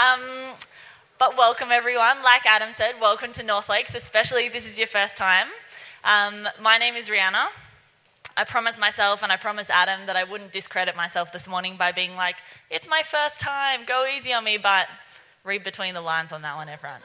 Um, 0.00 0.54
but 1.18 1.36
welcome, 1.36 1.68
everyone. 1.70 2.22
Like 2.24 2.46
Adam 2.46 2.72
said, 2.72 2.94
welcome 3.02 3.32
to 3.32 3.42
North 3.42 3.68
Lakes, 3.68 3.94
especially 3.94 4.46
if 4.46 4.52
this 4.54 4.66
is 4.66 4.78
your 4.78 4.86
first 4.86 5.18
time. 5.18 5.46
Um, 6.04 6.48
my 6.62 6.78
name 6.78 6.94
is 6.94 7.10
Rihanna. 7.10 7.48
I 8.34 8.44
promised 8.44 8.80
myself 8.80 9.22
and 9.22 9.30
I 9.30 9.36
promised 9.36 9.68
Adam 9.68 10.06
that 10.06 10.16
I 10.16 10.24
wouldn't 10.24 10.52
discredit 10.52 10.96
myself 10.96 11.32
this 11.32 11.46
morning 11.46 11.76
by 11.76 11.92
being 11.92 12.16
like, 12.16 12.36
it's 12.70 12.88
my 12.88 13.02
first 13.04 13.42
time, 13.42 13.80
go 13.84 14.06
easy 14.06 14.32
on 14.32 14.42
me, 14.42 14.56
but 14.56 14.88
read 15.44 15.64
between 15.64 15.92
the 15.92 16.00
lines 16.00 16.32
on 16.32 16.40
that 16.42 16.56
one, 16.56 16.70
everyone. 16.70 17.02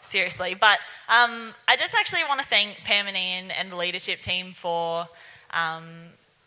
Seriously. 0.00 0.56
But 0.58 0.78
um, 1.08 1.54
I 1.68 1.76
just 1.78 1.94
actually 1.94 2.24
want 2.28 2.40
to 2.40 2.46
thank 2.46 2.78
Pam 2.78 3.06
and 3.06 3.16
Ian 3.16 3.52
and 3.52 3.70
the 3.70 3.76
leadership 3.76 4.22
team 4.22 4.54
for 4.54 5.06
um, 5.52 5.84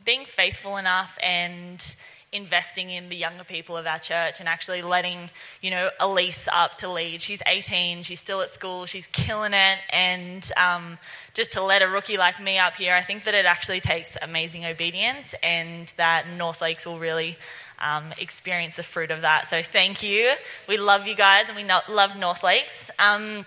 being 0.04 0.26
faithful 0.26 0.76
enough 0.76 1.18
and 1.24 1.96
investing 2.34 2.90
in 2.90 3.10
the 3.10 3.16
younger 3.16 3.44
people 3.44 3.76
of 3.76 3.86
our 3.86 4.00
church 4.00 4.40
and 4.40 4.48
actually 4.48 4.82
letting, 4.82 5.30
you 5.62 5.70
know, 5.70 5.90
Elise 6.00 6.48
up 6.54 6.78
to 6.78 6.90
lead. 6.90 7.22
She's 7.22 7.42
18, 7.46 8.04
she's 8.04 8.22
still 8.22 8.40
at 8.42 8.50
school, 8.50 8.86
she's 8.86 9.08
killing 9.08 9.54
it. 9.54 9.80
And 9.90 10.50
um, 10.56 10.98
just 11.34 11.54
to 11.54 11.64
let 11.64 11.82
a 11.82 11.88
rookie 11.88 12.18
like 12.18 12.42
me 12.42 12.58
up 12.58 12.76
here, 12.76 12.96
I 12.96 13.02
think 13.02 13.26
that 13.26 13.34
it 13.34 13.46
actually 13.46 13.82
takes 13.82 14.18
amazing 14.22 14.66
obedience 14.66 15.36
and 15.44 15.92
that 15.98 16.26
North 16.38 16.62
Lakes 16.62 16.86
will 16.86 17.00
really 17.00 17.38
um, 17.80 18.06
experience 18.18 18.78
the 18.78 18.84
fruit 18.84 19.12
of 19.12 19.22
that. 19.22 19.48
So 19.48 19.62
thank 19.62 20.02
you. 20.02 20.34
We 20.70 20.78
love 20.78 21.08
you 21.08 21.16
guys 21.16 21.50
and 21.50 21.58
we 21.58 21.66
love 21.94 22.18
North 22.18 22.44
Lakes. 22.44 22.90
Um, 22.98 23.46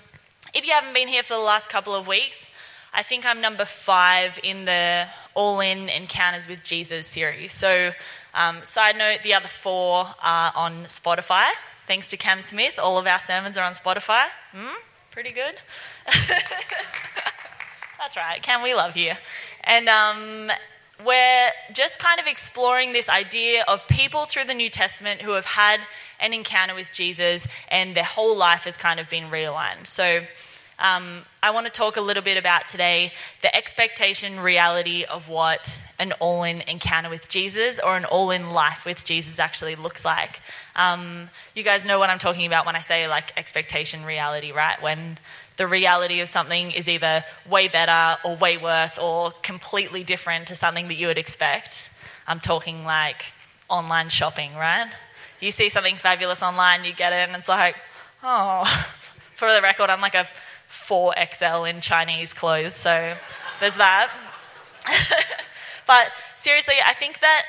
if 0.52 0.66
you 0.66 0.72
haven't 0.72 0.92
been 0.92 1.08
here 1.08 1.22
for 1.22 1.34
the 1.34 1.40
last 1.40 1.70
couple 1.70 1.94
of 1.94 2.06
weeks, 2.06 2.50
I 2.92 3.02
think 3.02 3.24
I'm 3.24 3.40
number 3.40 3.64
five 3.64 4.38
in 4.42 4.66
the 4.66 5.06
All 5.34 5.60
In 5.60 5.88
Encounters 5.88 6.46
with 6.46 6.62
Jesus 6.62 7.06
series. 7.06 7.50
So 7.50 7.92
um, 8.34 8.64
side 8.64 8.96
note, 8.96 9.22
the 9.22 9.34
other 9.34 9.48
four 9.48 10.06
are 10.22 10.52
on 10.54 10.84
Spotify. 10.84 11.46
Thanks 11.86 12.10
to 12.10 12.16
Cam 12.16 12.42
Smith, 12.42 12.78
all 12.78 12.98
of 12.98 13.06
our 13.06 13.18
sermons 13.18 13.58
are 13.58 13.64
on 13.64 13.72
Spotify. 13.72 14.24
Hmm? 14.52 14.74
Pretty 15.10 15.32
good. 15.32 15.54
That's 17.98 18.16
right, 18.16 18.42
Cam, 18.42 18.62
we 18.62 18.74
love 18.74 18.96
you. 18.96 19.12
And 19.62 19.88
um, 19.88 20.50
we're 21.04 21.50
just 21.72 21.98
kind 21.98 22.20
of 22.20 22.26
exploring 22.26 22.92
this 22.92 23.08
idea 23.08 23.64
of 23.68 23.86
people 23.88 24.24
through 24.24 24.44
the 24.44 24.54
New 24.54 24.68
Testament 24.68 25.22
who 25.22 25.32
have 25.32 25.44
had 25.44 25.80
an 26.20 26.32
encounter 26.32 26.74
with 26.74 26.92
Jesus 26.92 27.46
and 27.68 27.94
their 27.94 28.04
whole 28.04 28.36
life 28.36 28.64
has 28.64 28.76
kind 28.76 29.00
of 29.00 29.10
been 29.10 29.24
realigned. 29.24 29.86
So 29.86 30.22
um, 30.78 31.22
I 31.42 31.50
want 31.50 31.66
to 31.66 31.72
talk 31.72 31.96
a 31.96 32.00
little 32.00 32.22
bit 32.22 32.36
about 32.36 32.66
today 32.66 33.12
the 33.42 33.54
expectation 33.54 34.40
reality 34.40 35.04
of 35.04 35.28
what 35.28 35.82
an 35.98 36.12
all 36.18 36.42
in 36.42 36.60
encounter 36.62 37.08
with 37.08 37.28
Jesus 37.28 37.78
or 37.78 37.96
an 37.96 38.04
all 38.04 38.30
in 38.30 38.50
life 38.50 38.84
with 38.84 39.04
Jesus 39.04 39.38
actually 39.38 39.76
looks 39.76 40.04
like. 40.04 40.40
Um, 40.74 41.28
you 41.54 41.62
guys 41.62 41.84
know 41.84 41.98
what 41.98 42.10
I'm 42.10 42.18
talking 42.18 42.46
about 42.46 42.66
when 42.66 42.74
I 42.74 42.80
say 42.80 43.06
like 43.06 43.32
expectation 43.36 44.04
reality, 44.04 44.52
right? 44.52 44.80
When 44.82 45.18
the 45.56 45.66
reality 45.66 46.20
of 46.20 46.28
something 46.28 46.72
is 46.72 46.88
either 46.88 47.24
way 47.48 47.68
better 47.68 48.18
or 48.24 48.36
way 48.36 48.56
worse 48.56 48.98
or 48.98 49.30
completely 49.42 50.02
different 50.02 50.48
to 50.48 50.56
something 50.56 50.88
that 50.88 50.94
you 50.94 51.06
would 51.06 51.18
expect. 51.18 51.90
I'm 52.26 52.40
talking 52.40 52.84
like 52.84 53.24
online 53.68 54.08
shopping, 54.08 54.54
right? 54.56 54.90
You 55.40 55.52
see 55.52 55.68
something 55.68 55.94
fabulous 55.94 56.42
online, 56.42 56.84
you 56.84 56.92
get 56.92 57.12
it, 57.12 57.28
and 57.28 57.36
it's 57.36 57.48
like, 57.48 57.76
oh, 58.22 58.64
for 59.34 59.52
the 59.52 59.60
record, 59.62 59.90
I'm 59.90 60.00
like 60.00 60.14
a 60.14 60.26
4XL 60.88 61.68
in 61.68 61.80
Chinese 61.80 62.32
clothes, 62.32 62.74
so 62.74 63.14
there's 63.60 63.76
that. 63.76 64.12
but 65.86 66.12
seriously, 66.36 66.74
I 66.84 66.92
think 66.92 67.20
that 67.20 67.42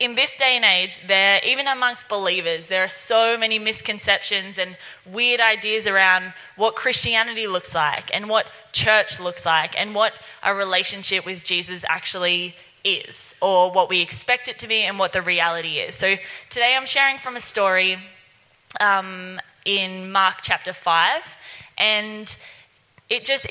in 0.00 0.14
this 0.14 0.34
day 0.34 0.54
and 0.54 0.64
age, 0.64 1.06
there, 1.06 1.40
even 1.44 1.66
amongst 1.66 2.08
believers, 2.08 2.66
there 2.66 2.84
are 2.84 2.88
so 2.88 3.36
many 3.36 3.58
misconceptions 3.58 4.56
and 4.56 4.76
weird 5.10 5.40
ideas 5.40 5.86
around 5.86 6.32
what 6.56 6.76
Christianity 6.76 7.48
looks 7.48 7.74
like 7.74 8.14
and 8.14 8.28
what 8.28 8.48
church 8.72 9.18
looks 9.18 9.44
like 9.44 9.78
and 9.78 9.94
what 9.94 10.12
a 10.42 10.54
relationship 10.54 11.26
with 11.26 11.42
Jesus 11.42 11.84
actually 11.88 12.54
is, 12.84 13.34
or 13.42 13.72
what 13.72 13.88
we 13.88 14.00
expect 14.00 14.46
it 14.46 14.60
to 14.60 14.68
be 14.68 14.82
and 14.82 14.98
what 14.98 15.12
the 15.12 15.22
reality 15.22 15.78
is. 15.78 15.96
So 15.96 16.14
today 16.48 16.76
I'm 16.76 16.86
sharing 16.86 17.18
from 17.18 17.34
a 17.34 17.40
story 17.40 17.98
um, 18.80 19.40
in 19.64 20.12
Mark 20.12 20.38
chapter 20.42 20.72
5, 20.72 21.36
and 21.76 22.36
it 23.08 23.24
just 23.24 23.46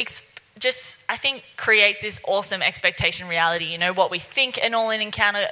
just 0.60 0.98
I 1.08 1.18
think 1.18 1.44
creates 1.56 2.02
this 2.02 2.20
awesome 2.28 2.62
expectation 2.62 3.28
reality. 3.28 3.66
You 3.66 3.78
know 3.78 3.94
what 3.94 4.12
we 4.12 4.20
think 4.20 4.60
an 4.62 4.74
all-in 4.74 5.02
encounter 5.02 5.46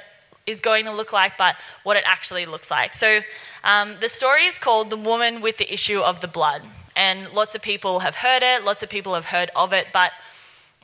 is 0.46 0.60
going 0.60 0.84
to 0.84 0.92
look 0.92 1.12
like, 1.12 1.36
but 1.36 1.56
what 1.82 1.96
it 1.96 2.04
actually 2.06 2.46
looks 2.46 2.70
like. 2.70 2.94
So 2.94 3.20
um, 3.64 3.96
the 4.00 4.08
story 4.08 4.44
is 4.44 4.58
called 4.58 4.90
"The 4.90 4.96
Woman 4.96 5.40
with 5.40 5.58
the 5.58 5.72
Issue 5.72 6.00
of 6.00 6.20
the 6.20 6.28
Blood," 6.28 6.62
and 6.94 7.32
lots 7.32 7.54
of 7.54 7.62
people 7.62 8.00
have 8.00 8.16
heard 8.16 8.42
it. 8.42 8.64
Lots 8.64 8.82
of 8.82 8.88
people 8.88 9.14
have 9.14 9.26
heard 9.26 9.50
of 9.54 9.72
it, 9.72 9.88
but 9.92 10.12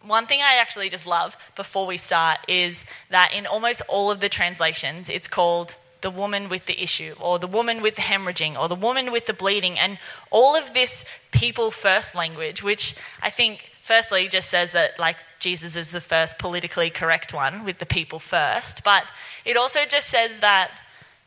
one 0.04 0.26
thing 0.26 0.40
I 0.40 0.58
actually 0.60 0.88
just 0.88 1.06
love 1.06 1.36
before 1.54 1.86
we 1.86 1.96
start 1.96 2.40
is 2.48 2.84
that 3.10 3.32
in 3.34 3.46
almost 3.46 3.82
all 3.88 4.10
of 4.10 4.18
the 4.20 4.28
translations, 4.28 5.08
it's 5.08 5.28
called 5.28 5.76
the 6.02 6.10
woman 6.10 6.48
with 6.48 6.66
the 6.66 6.82
issue, 6.82 7.14
or 7.20 7.38
the 7.38 7.46
woman 7.46 7.82
with 7.82 7.94
the 7.94 8.02
hemorrhaging, 8.02 8.58
or 8.60 8.68
the 8.68 8.74
woman 8.74 9.10
with 9.10 9.26
the 9.26 9.32
bleeding, 9.32 9.78
and 9.78 9.98
all 10.30 10.54
of 10.54 10.74
this 10.74 11.04
people 11.30 11.70
first 11.70 12.14
language, 12.14 12.62
which 12.62 12.94
I 13.22 13.30
think, 13.30 13.70
firstly, 13.80 14.28
just 14.28 14.50
says 14.50 14.72
that 14.72 14.98
like 14.98 15.16
Jesus 15.38 15.74
is 15.76 15.90
the 15.90 16.00
first 16.00 16.38
politically 16.38 16.90
correct 16.90 17.32
one 17.32 17.64
with 17.64 17.78
the 17.78 17.86
people 17.86 18.18
first, 18.18 18.84
but 18.84 19.04
it 19.44 19.56
also 19.56 19.80
just 19.88 20.08
says 20.08 20.40
that. 20.40 20.70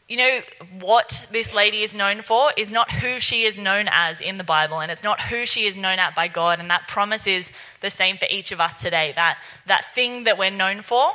You 0.08 0.18
know, 0.18 0.40
what 0.82 1.26
this 1.32 1.52
lady 1.52 1.82
is 1.82 1.96
known 1.96 2.22
for 2.22 2.52
is 2.56 2.70
not 2.70 2.92
who 2.92 3.20
she 3.20 3.42
is 3.42 3.58
known 3.58 3.88
as 3.92 4.22
in 4.22 4.38
the 4.38 4.44
Bible, 4.44 4.80
and 4.80 4.92
it's 4.92 5.04
not 5.04 5.20
who 5.20 5.48
she 5.48 5.66
is 5.66 5.76
known 5.76 5.98
at 5.98 6.14
by 6.14 6.28
God. 6.28 6.60
And 6.60 6.70
that 6.70 6.88
promise 6.88 7.26
is 7.26 7.50
the 7.82 7.90
same 7.90 8.18
for 8.18 8.28
each 8.30 8.52
of 8.52 8.62
us 8.62 8.84
today. 8.84 9.14
That, 9.16 9.40
that 9.66 9.96
thing 9.96 10.26
that 10.26 10.38
we're 10.38 10.52
known 10.52 10.84
for 10.84 11.10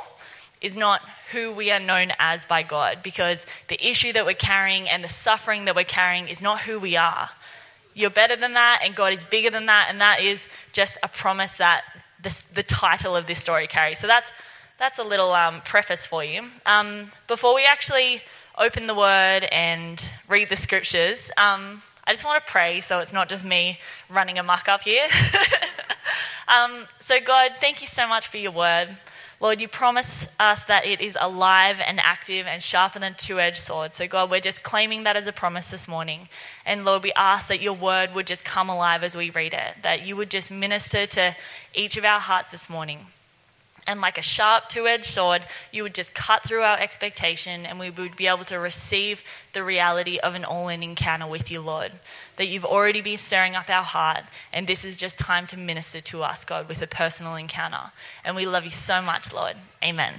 is 0.61 0.75
not 0.75 1.01
who 1.31 1.51
we 1.51 1.71
are 1.71 1.79
known 1.79 2.11
as 2.19 2.45
by 2.45 2.63
God 2.63 2.99
because 3.03 3.45
the 3.67 3.85
issue 3.85 4.13
that 4.13 4.25
we're 4.25 4.33
carrying 4.33 4.87
and 4.89 5.03
the 5.03 5.09
suffering 5.09 5.65
that 5.65 5.75
we're 5.75 5.83
carrying 5.83 6.27
is 6.27 6.41
not 6.41 6.61
who 6.61 6.79
we 6.79 6.95
are. 6.95 7.29
You're 7.93 8.09
better 8.09 8.35
than 8.35 8.53
that, 8.53 8.81
and 8.85 8.95
God 8.95 9.11
is 9.11 9.25
bigger 9.25 9.49
than 9.49 9.65
that, 9.65 9.87
and 9.89 9.99
that 9.99 10.21
is 10.21 10.47
just 10.71 10.97
a 11.03 11.07
promise 11.09 11.57
that 11.57 11.83
this, 12.21 12.43
the 12.43 12.63
title 12.63 13.15
of 13.15 13.27
this 13.27 13.39
story 13.39 13.67
carries. 13.67 13.99
So 13.99 14.07
that's, 14.07 14.31
that's 14.77 14.99
a 14.99 15.03
little 15.03 15.33
um, 15.33 15.61
preface 15.61 16.05
for 16.05 16.23
you. 16.23 16.45
Um, 16.65 17.07
before 17.27 17.53
we 17.53 17.65
actually 17.65 18.21
open 18.57 18.87
the 18.87 18.95
word 18.95 19.45
and 19.51 20.09
read 20.29 20.47
the 20.47 20.55
scriptures, 20.55 21.31
um, 21.37 21.81
I 22.05 22.13
just 22.13 22.23
want 22.23 22.45
to 22.45 22.51
pray 22.51 22.79
so 22.81 22.99
it's 22.99 23.13
not 23.13 23.27
just 23.27 23.43
me 23.43 23.79
running 24.09 24.37
amok 24.37 24.69
up 24.69 24.81
here. 24.81 25.07
Um, 26.51 26.85
so, 26.99 27.17
God, 27.21 27.51
thank 27.61 27.79
you 27.79 27.87
so 27.87 28.09
much 28.09 28.27
for 28.27 28.37
your 28.37 28.51
word. 28.51 28.89
Lord, 29.41 29.59
you 29.59 29.67
promise 29.67 30.27
us 30.39 30.63
that 30.65 30.85
it 30.85 31.01
is 31.01 31.17
alive 31.19 31.81
and 31.83 31.99
active 31.99 32.45
and 32.45 32.61
sharper 32.61 32.99
than 32.99 33.15
two 33.15 33.39
edged 33.39 33.57
sword. 33.57 33.95
So, 33.95 34.07
God, 34.07 34.29
we're 34.29 34.39
just 34.39 34.61
claiming 34.61 35.03
that 35.03 35.15
as 35.15 35.25
a 35.25 35.33
promise 35.33 35.71
this 35.71 35.87
morning. 35.87 36.29
And 36.63 36.85
Lord, 36.85 37.01
we 37.01 37.11
ask 37.13 37.47
that 37.47 37.59
your 37.59 37.73
word 37.73 38.13
would 38.13 38.27
just 38.27 38.45
come 38.45 38.69
alive 38.69 39.03
as 39.03 39.17
we 39.17 39.31
read 39.31 39.55
it, 39.55 39.81
that 39.81 40.05
you 40.05 40.15
would 40.15 40.29
just 40.29 40.51
minister 40.51 41.07
to 41.07 41.35
each 41.73 41.97
of 41.97 42.05
our 42.05 42.19
hearts 42.19 42.51
this 42.51 42.69
morning. 42.69 43.07
And 43.87 43.99
like 43.99 44.17
a 44.17 44.21
sharp 44.21 44.69
two 44.69 44.85
edged 44.85 45.05
sword, 45.05 45.41
you 45.71 45.83
would 45.83 45.95
just 45.95 46.13
cut 46.13 46.43
through 46.43 46.61
our 46.61 46.77
expectation 46.77 47.65
and 47.65 47.79
we 47.79 47.89
would 47.89 48.15
be 48.15 48.27
able 48.27 48.45
to 48.45 48.57
receive 48.57 49.23
the 49.53 49.63
reality 49.63 50.19
of 50.19 50.35
an 50.35 50.45
all 50.45 50.69
in 50.69 50.83
encounter 50.83 51.27
with 51.27 51.49
you, 51.49 51.61
Lord 51.61 51.91
that 52.41 52.47
you've 52.47 52.65
already 52.65 53.01
been 53.01 53.17
stirring 53.17 53.55
up 53.55 53.69
our 53.69 53.83
heart, 53.83 54.23
and 54.51 54.65
this 54.65 54.83
is 54.83 54.97
just 54.97 55.19
time 55.19 55.45
to 55.45 55.57
minister 55.57 56.01
to 56.01 56.23
us, 56.23 56.43
God, 56.43 56.67
with 56.67 56.81
a 56.81 56.87
personal 56.87 57.35
encounter. 57.35 57.91
And 58.25 58.35
we 58.35 58.47
love 58.47 58.63
you 58.63 58.71
so 58.71 58.99
much, 58.99 59.31
Lord. 59.31 59.55
Amen. 59.83 60.15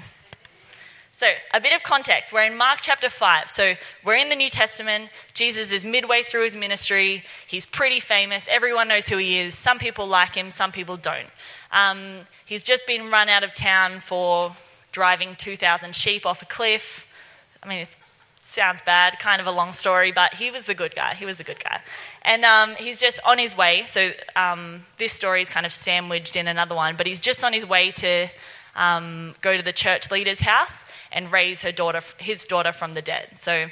So, 1.14 1.26
a 1.52 1.60
bit 1.60 1.74
of 1.74 1.82
context. 1.82 2.32
We're 2.32 2.44
in 2.44 2.56
Mark 2.56 2.78
chapter 2.80 3.08
5. 3.08 3.50
So, 3.50 3.74
we're 4.04 4.14
in 4.14 4.28
the 4.28 4.36
New 4.36 4.48
Testament. 4.48 5.10
Jesus 5.34 5.72
is 5.72 5.84
midway 5.84 6.22
through 6.22 6.44
his 6.44 6.54
ministry. 6.54 7.24
He's 7.44 7.66
pretty 7.66 7.98
famous. 7.98 8.46
Everyone 8.48 8.86
knows 8.86 9.08
who 9.08 9.16
he 9.16 9.38
is. 9.38 9.56
Some 9.56 9.80
people 9.80 10.06
like 10.06 10.36
him, 10.36 10.52
some 10.52 10.70
people 10.70 10.96
don't. 10.96 11.28
Um, 11.72 11.98
he's 12.44 12.64
just 12.64 12.86
been 12.86 13.10
run 13.10 13.28
out 13.28 13.42
of 13.42 13.54
town 13.54 14.00
for 14.00 14.52
driving 14.92 15.34
2,000 15.36 15.94
sheep 15.94 16.26
off 16.26 16.42
a 16.42 16.46
cliff. 16.46 17.08
I 17.62 17.68
mean, 17.68 17.80
it 17.80 17.96
sounds 18.42 18.82
bad, 18.82 19.18
kind 19.18 19.40
of 19.40 19.46
a 19.46 19.50
long 19.50 19.72
story, 19.72 20.12
but 20.12 20.34
he 20.34 20.50
was 20.50 20.66
the 20.66 20.74
good 20.74 20.94
guy. 20.94 21.14
He 21.14 21.24
was 21.24 21.38
the 21.38 21.44
good 21.44 21.62
guy. 21.62 21.80
And 22.22 22.44
um, 22.44 22.74
he's 22.76 23.00
just 23.00 23.20
on 23.24 23.38
his 23.38 23.56
way. 23.56 23.82
So 23.82 24.10
um, 24.36 24.82
this 24.98 25.12
story 25.12 25.40
is 25.40 25.48
kind 25.48 25.64
of 25.64 25.72
sandwiched 25.72 26.36
in 26.36 26.48
another 26.48 26.74
one, 26.74 26.96
but 26.96 27.06
he's 27.06 27.20
just 27.20 27.42
on 27.42 27.52
his 27.52 27.66
way 27.66 27.92
to 27.92 28.28
um, 28.76 29.34
go 29.40 29.56
to 29.56 29.62
the 29.62 29.72
church 29.72 30.10
leader's 30.10 30.40
house 30.40 30.84
and 31.10 31.30
raise 31.32 31.62
her 31.62 31.72
daughter, 31.72 32.00
his 32.18 32.44
daughter 32.44 32.72
from 32.72 32.94
the 32.94 33.02
dead. 33.02 33.28
So 33.38 33.66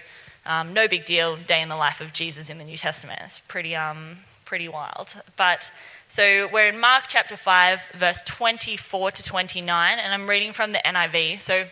um, 0.47 0.73
no 0.73 0.89
big 0.89 1.05
deal, 1.05 1.37
day 1.37 1.63
in 1.63 1.69
the 1.69 1.77
life 1.77 2.01
of 2.01 2.13
Jesus 2.13 2.49
in 2.49 2.59
the 2.59 2.65
New 2.65 2.77
Testament. 2.77 3.21
It's 3.25 3.41
pretty, 3.41 3.75
um, 3.77 4.19
pretty 4.45 4.69
wild. 4.69 5.15
But 5.37 5.71
so 6.11 6.49
we're 6.53 6.67
in 6.67 6.81
Mark 6.81 7.05
chapter 7.07 7.37
5, 7.37 7.91
verse 7.95 8.21
24 8.23 9.13
to 9.13 9.23
29, 9.23 9.99
and 10.01 10.13
I'm 10.13 10.29
reading 10.29 10.53
from 10.53 10.73
the 10.73 10.81
NIV. 10.85 11.39
So 11.39 11.67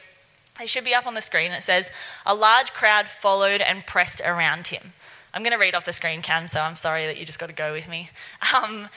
it 0.60 0.68
should 0.68 0.84
be 0.84 0.94
up 0.94 1.08
on 1.08 1.14
the 1.14 1.20
screen. 1.20 1.50
It 1.50 1.64
says, 1.64 1.90
A 2.24 2.36
large 2.36 2.72
crowd 2.72 3.08
followed 3.08 3.60
and 3.60 3.84
pressed 3.84 4.20
around 4.20 4.68
him. 4.68 4.92
I'm 5.34 5.42
going 5.42 5.54
to 5.54 5.58
read 5.58 5.74
off 5.74 5.84
the 5.84 5.92
screen, 5.92 6.22
Cam, 6.22 6.46
so 6.46 6.60
I'm 6.60 6.76
sorry 6.76 7.06
that 7.06 7.18
you 7.18 7.26
just 7.26 7.40
got 7.40 7.48
to 7.48 7.52
go 7.52 7.72
with 7.72 7.88
me. 7.88 8.10
Um, 8.54 8.88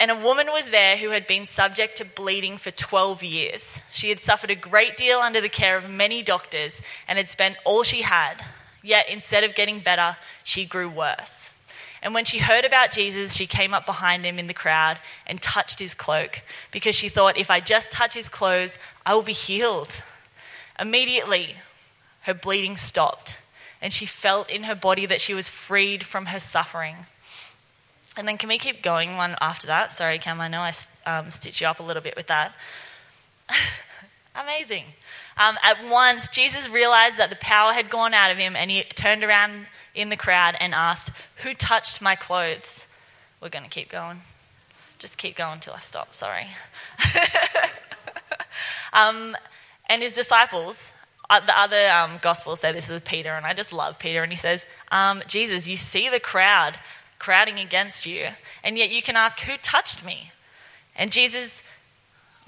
and 0.00 0.10
a 0.10 0.16
woman 0.16 0.46
was 0.46 0.70
there 0.70 0.96
who 0.96 1.10
had 1.10 1.26
been 1.26 1.44
subject 1.44 1.98
to 1.98 2.06
bleeding 2.06 2.56
for 2.56 2.70
12 2.70 3.22
years. 3.22 3.82
She 3.92 4.08
had 4.08 4.18
suffered 4.18 4.50
a 4.50 4.54
great 4.54 4.96
deal 4.96 5.18
under 5.18 5.42
the 5.42 5.50
care 5.50 5.76
of 5.76 5.90
many 5.90 6.22
doctors 6.22 6.80
and 7.06 7.18
had 7.18 7.28
spent 7.28 7.56
all 7.66 7.82
she 7.82 8.00
had. 8.00 8.42
Yet 8.82 9.10
instead 9.10 9.44
of 9.44 9.54
getting 9.54 9.80
better, 9.80 10.16
she 10.42 10.64
grew 10.64 10.88
worse. 10.88 11.50
And 12.02 12.14
when 12.14 12.24
she 12.24 12.38
heard 12.38 12.64
about 12.64 12.90
Jesus, 12.90 13.34
she 13.34 13.46
came 13.46 13.74
up 13.74 13.86
behind 13.86 14.24
him 14.24 14.38
in 14.38 14.46
the 14.46 14.54
crowd 14.54 14.98
and 15.26 15.40
touched 15.40 15.78
his 15.78 15.94
cloak 15.94 16.42
because 16.70 16.94
she 16.94 17.08
thought, 17.08 17.36
if 17.36 17.50
I 17.50 17.60
just 17.60 17.90
touch 17.90 18.14
his 18.14 18.28
clothes, 18.28 18.78
I 19.04 19.14
will 19.14 19.22
be 19.22 19.32
healed. 19.32 20.02
Immediately, 20.78 21.56
her 22.22 22.34
bleeding 22.34 22.76
stopped 22.76 23.42
and 23.80 23.92
she 23.92 24.06
felt 24.06 24.50
in 24.50 24.64
her 24.64 24.74
body 24.74 25.06
that 25.06 25.20
she 25.20 25.34
was 25.34 25.48
freed 25.48 26.04
from 26.04 26.26
her 26.26 26.38
suffering. 26.38 26.96
And 28.16 28.26
then, 28.26 28.36
can 28.36 28.48
we 28.48 28.58
keep 28.58 28.82
going 28.82 29.16
one 29.16 29.36
after 29.40 29.68
that? 29.68 29.92
Sorry, 29.92 30.18
Cam, 30.18 30.40
I 30.40 30.48
know 30.48 30.60
I 30.60 30.72
um, 31.06 31.30
stitched 31.30 31.60
you 31.60 31.68
up 31.68 31.78
a 31.78 31.84
little 31.84 32.02
bit 32.02 32.16
with 32.16 32.26
that. 32.26 32.54
Amazing. 34.34 34.84
Um, 35.36 35.56
at 35.62 35.88
once, 35.88 36.28
Jesus 36.28 36.68
realized 36.68 37.16
that 37.18 37.30
the 37.30 37.36
power 37.36 37.72
had 37.72 37.88
gone 37.88 38.14
out 38.14 38.32
of 38.32 38.38
him 38.38 38.56
and 38.56 38.70
he 38.70 38.82
turned 38.82 39.22
around 39.22 39.66
in 39.94 40.08
the 40.08 40.16
crowd 40.16 40.56
and 40.60 40.74
asked, 40.74 41.10
Who 41.42 41.54
touched 41.54 42.00
my 42.00 42.14
clothes? 42.14 42.86
We're 43.40 43.48
going 43.48 43.64
to 43.64 43.70
keep 43.70 43.88
going. 43.88 44.20
Just 44.98 45.18
keep 45.18 45.36
going 45.36 45.54
until 45.54 45.74
I 45.74 45.78
stop, 45.78 46.14
sorry. 46.14 46.46
um, 48.92 49.36
and 49.88 50.02
his 50.02 50.12
disciples, 50.12 50.92
uh, 51.30 51.40
the 51.40 51.58
other 51.58 51.88
um, 51.90 52.18
gospels 52.20 52.60
say 52.60 52.72
this 52.72 52.90
is 52.90 53.00
Peter, 53.02 53.32
and 53.32 53.46
I 53.46 53.52
just 53.52 53.72
love 53.72 53.98
Peter. 53.98 54.22
And 54.22 54.32
he 54.32 54.36
says, 54.36 54.66
um, 54.90 55.22
Jesus, 55.26 55.68
you 55.68 55.76
see 55.76 56.08
the 56.08 56.20
crowd 56.20 56.76
crowding 57.18 57.58
against 57.58 58.06
you, 58.06 58.28
and 58.64 58.78
yet 58.78 58.90
you 58.90 59.02
can 59.02 59.16
ask, 59.16 59.40
Who 59.40 59.56
touched 59.58 60.04
me? 60.04 60.32
And 60.96 61.12
Jesus, 61.12 61.62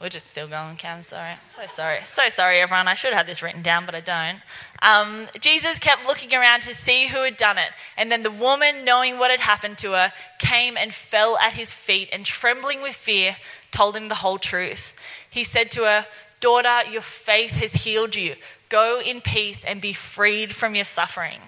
we're 0.00 0.08
just 0.08 0.29
still 0.29 0.49
going, 0.49 0.76
Cam, 0.76 1.02
sorry. 1.02 1.35
So 1.55 1.67
sorry. 1.67 1.99
So 2.05 2.29
sorry, 2.31 2.61
everyone. 2.61 2.88
I 2.88 2.94
should 2.94 3.12
have 3.12 3.26
this 3.26 3.43
written 3.43 3.62
down, 3.62 3.85
but 3.85 3.94
I 3.94 4.00
don't. 4.00 4.38
Um, 4.82 5.29
Jesus 5.41 5.79
kept 5.79 6.06
looking 6.06 6.35
around 6.35 6.62
to 6.62 6.75
see 6.75 7.06
who 7.06 7.23
had 7.23 7.37
done 7.37 7.58
it. 7.58 7.69
And 7.99 8.11
then 8.11 8.23
the 8.23 8.31
woman, 8.31 8.85
knowing 8.87 9.19
what 9.19 9.31
had 9.31 9.41
happened 9.41 9.76
to 9.79 9.93
her, 9.93 10.12
came 10.38 10.79
and 10.79 10.94
fell 10.94 11.37
at 11.38 11.52
his 11.52 11.75
feet 11.75 12.08
and, 12.12 12.25
trembling 12.25 12.81
with 12.81 12.94
fear, 12.94 13.37
told 13.70 13.94
him 13.94 14.08
the 14.08 14.14
whole 14.17 14.38
truth. 14.38 14.94
He 15.29 15.44
said 15.44 15.70
to 15.73 15.82
her, 15.82 16.06
Daughter, 16.41 16.91
your 16.91 17.02
faith 17.02 17.52
has 17.56 17.85
healed 17.85 18.17
you. 18.17 18.37
Go 18.70 19.02
in 19.05 19.20
peace 19.20 19.64
and 19.64 19.82
be 19.82 19.93
freed 19.93 20.55
from 20.55 20.75
your 20.75 20.87
suffering. 20.87 21.41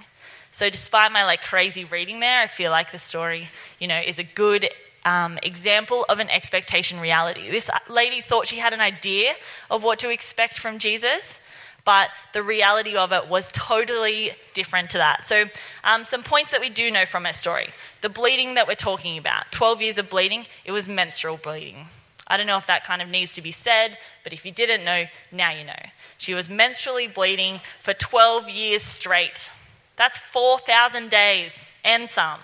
So, 0.51 0.69
despite 0.69 1.13
my 1.13 1.25
like 1.25 1.41
crazy 1.41 1.87
reading 1.87 2.21
there, 2.21 2.43
I 2.43 2.47
feel 2.47 2.71
like 2.71 2.93
the 2.93 2.99
story, 2.99 3.49
you 3.81 3.89
know, 3.89 3.99
is 3.99 4.19
a 4.19 4.25
good 4.25 4.69
um, 5.05 5.39
example 5.43 6.05
of 6.09 6.21
an 6.21 6.31
expectation 6.31 7.01
reality. 7.01 7.51
This 7.51 7.71
lady 7.89 8.21
thought 8.21 8.47
she 8.47 8.57
had 8.57 8.73
an 8.73 8.81
idea 8.81 9.35
of 9.71 9.83
what 9.83 9.99
to 10.01 10.11
expect 10.11 10.59
from 10.59 10.79
Jesus, 10.79 11.41
but 11.85 12.11
the 12.33 12.43
reality 12.43 12.97
of 12.97 13.13
it 13.13 13.29
was 13.29 13.49
totally 13.53 14.33
different 14.55 14.91
to 14.91 14.99
that. 14.99 15.25
So, 15.25 15.47
um, 15.85 16.05
some 16.05 16.23
points 16.23 16.53
that 16.53 16.61
we 16.61 16.69
do 16.69 16.91
know 16.91 17.07
from 17.07 17.25
her 17.25 17.33
story 17.33 17.69
the 18.03 18.09
bleeding 18.09 18.55
that 18.55 18.67
we're 18.67 18.75
talking 18.75 19.17
about 19.17 19.51
12 19.53 19.81
years 19.81 19.99
of 19.99 20.11
bleeding, 20.11 20.45
it 20.65 20.73
was 20.73 20.89
menstrual 20.89 21.37
bleeding. 21.37 21.87
I 22.27 22.37
don't 22.37 22.47
know 22.47 22.57
if 22.57 22.67
that 22.67 22.85
kind 22.85 23.03
of 23.03 23.09
needs 23.09 23.35
to 23.35 23.43
be 23.43 23.53
said, 23.53 23.99
but 24.25 24.33
if 24.33 24.45
you 24.45 24.53
didn't 24.53 24.85
know, 24.85 25.05
now 25.31 25.51
you 25.51 25.65
know. 25.65 25.83
She 26.19 26.35
was 26.35 26.49
menstrually 26.49 27.13
bleeding 27.13 27.61
for 27.79 27.95
12 27.95 28.49
years 28.49 28.83
straight. 28.83 29.51
That's 29.97 30.19
4,000 30.19 31.11
days 31.11 31.75
and 31.85 32.11
some. 32.11 32.41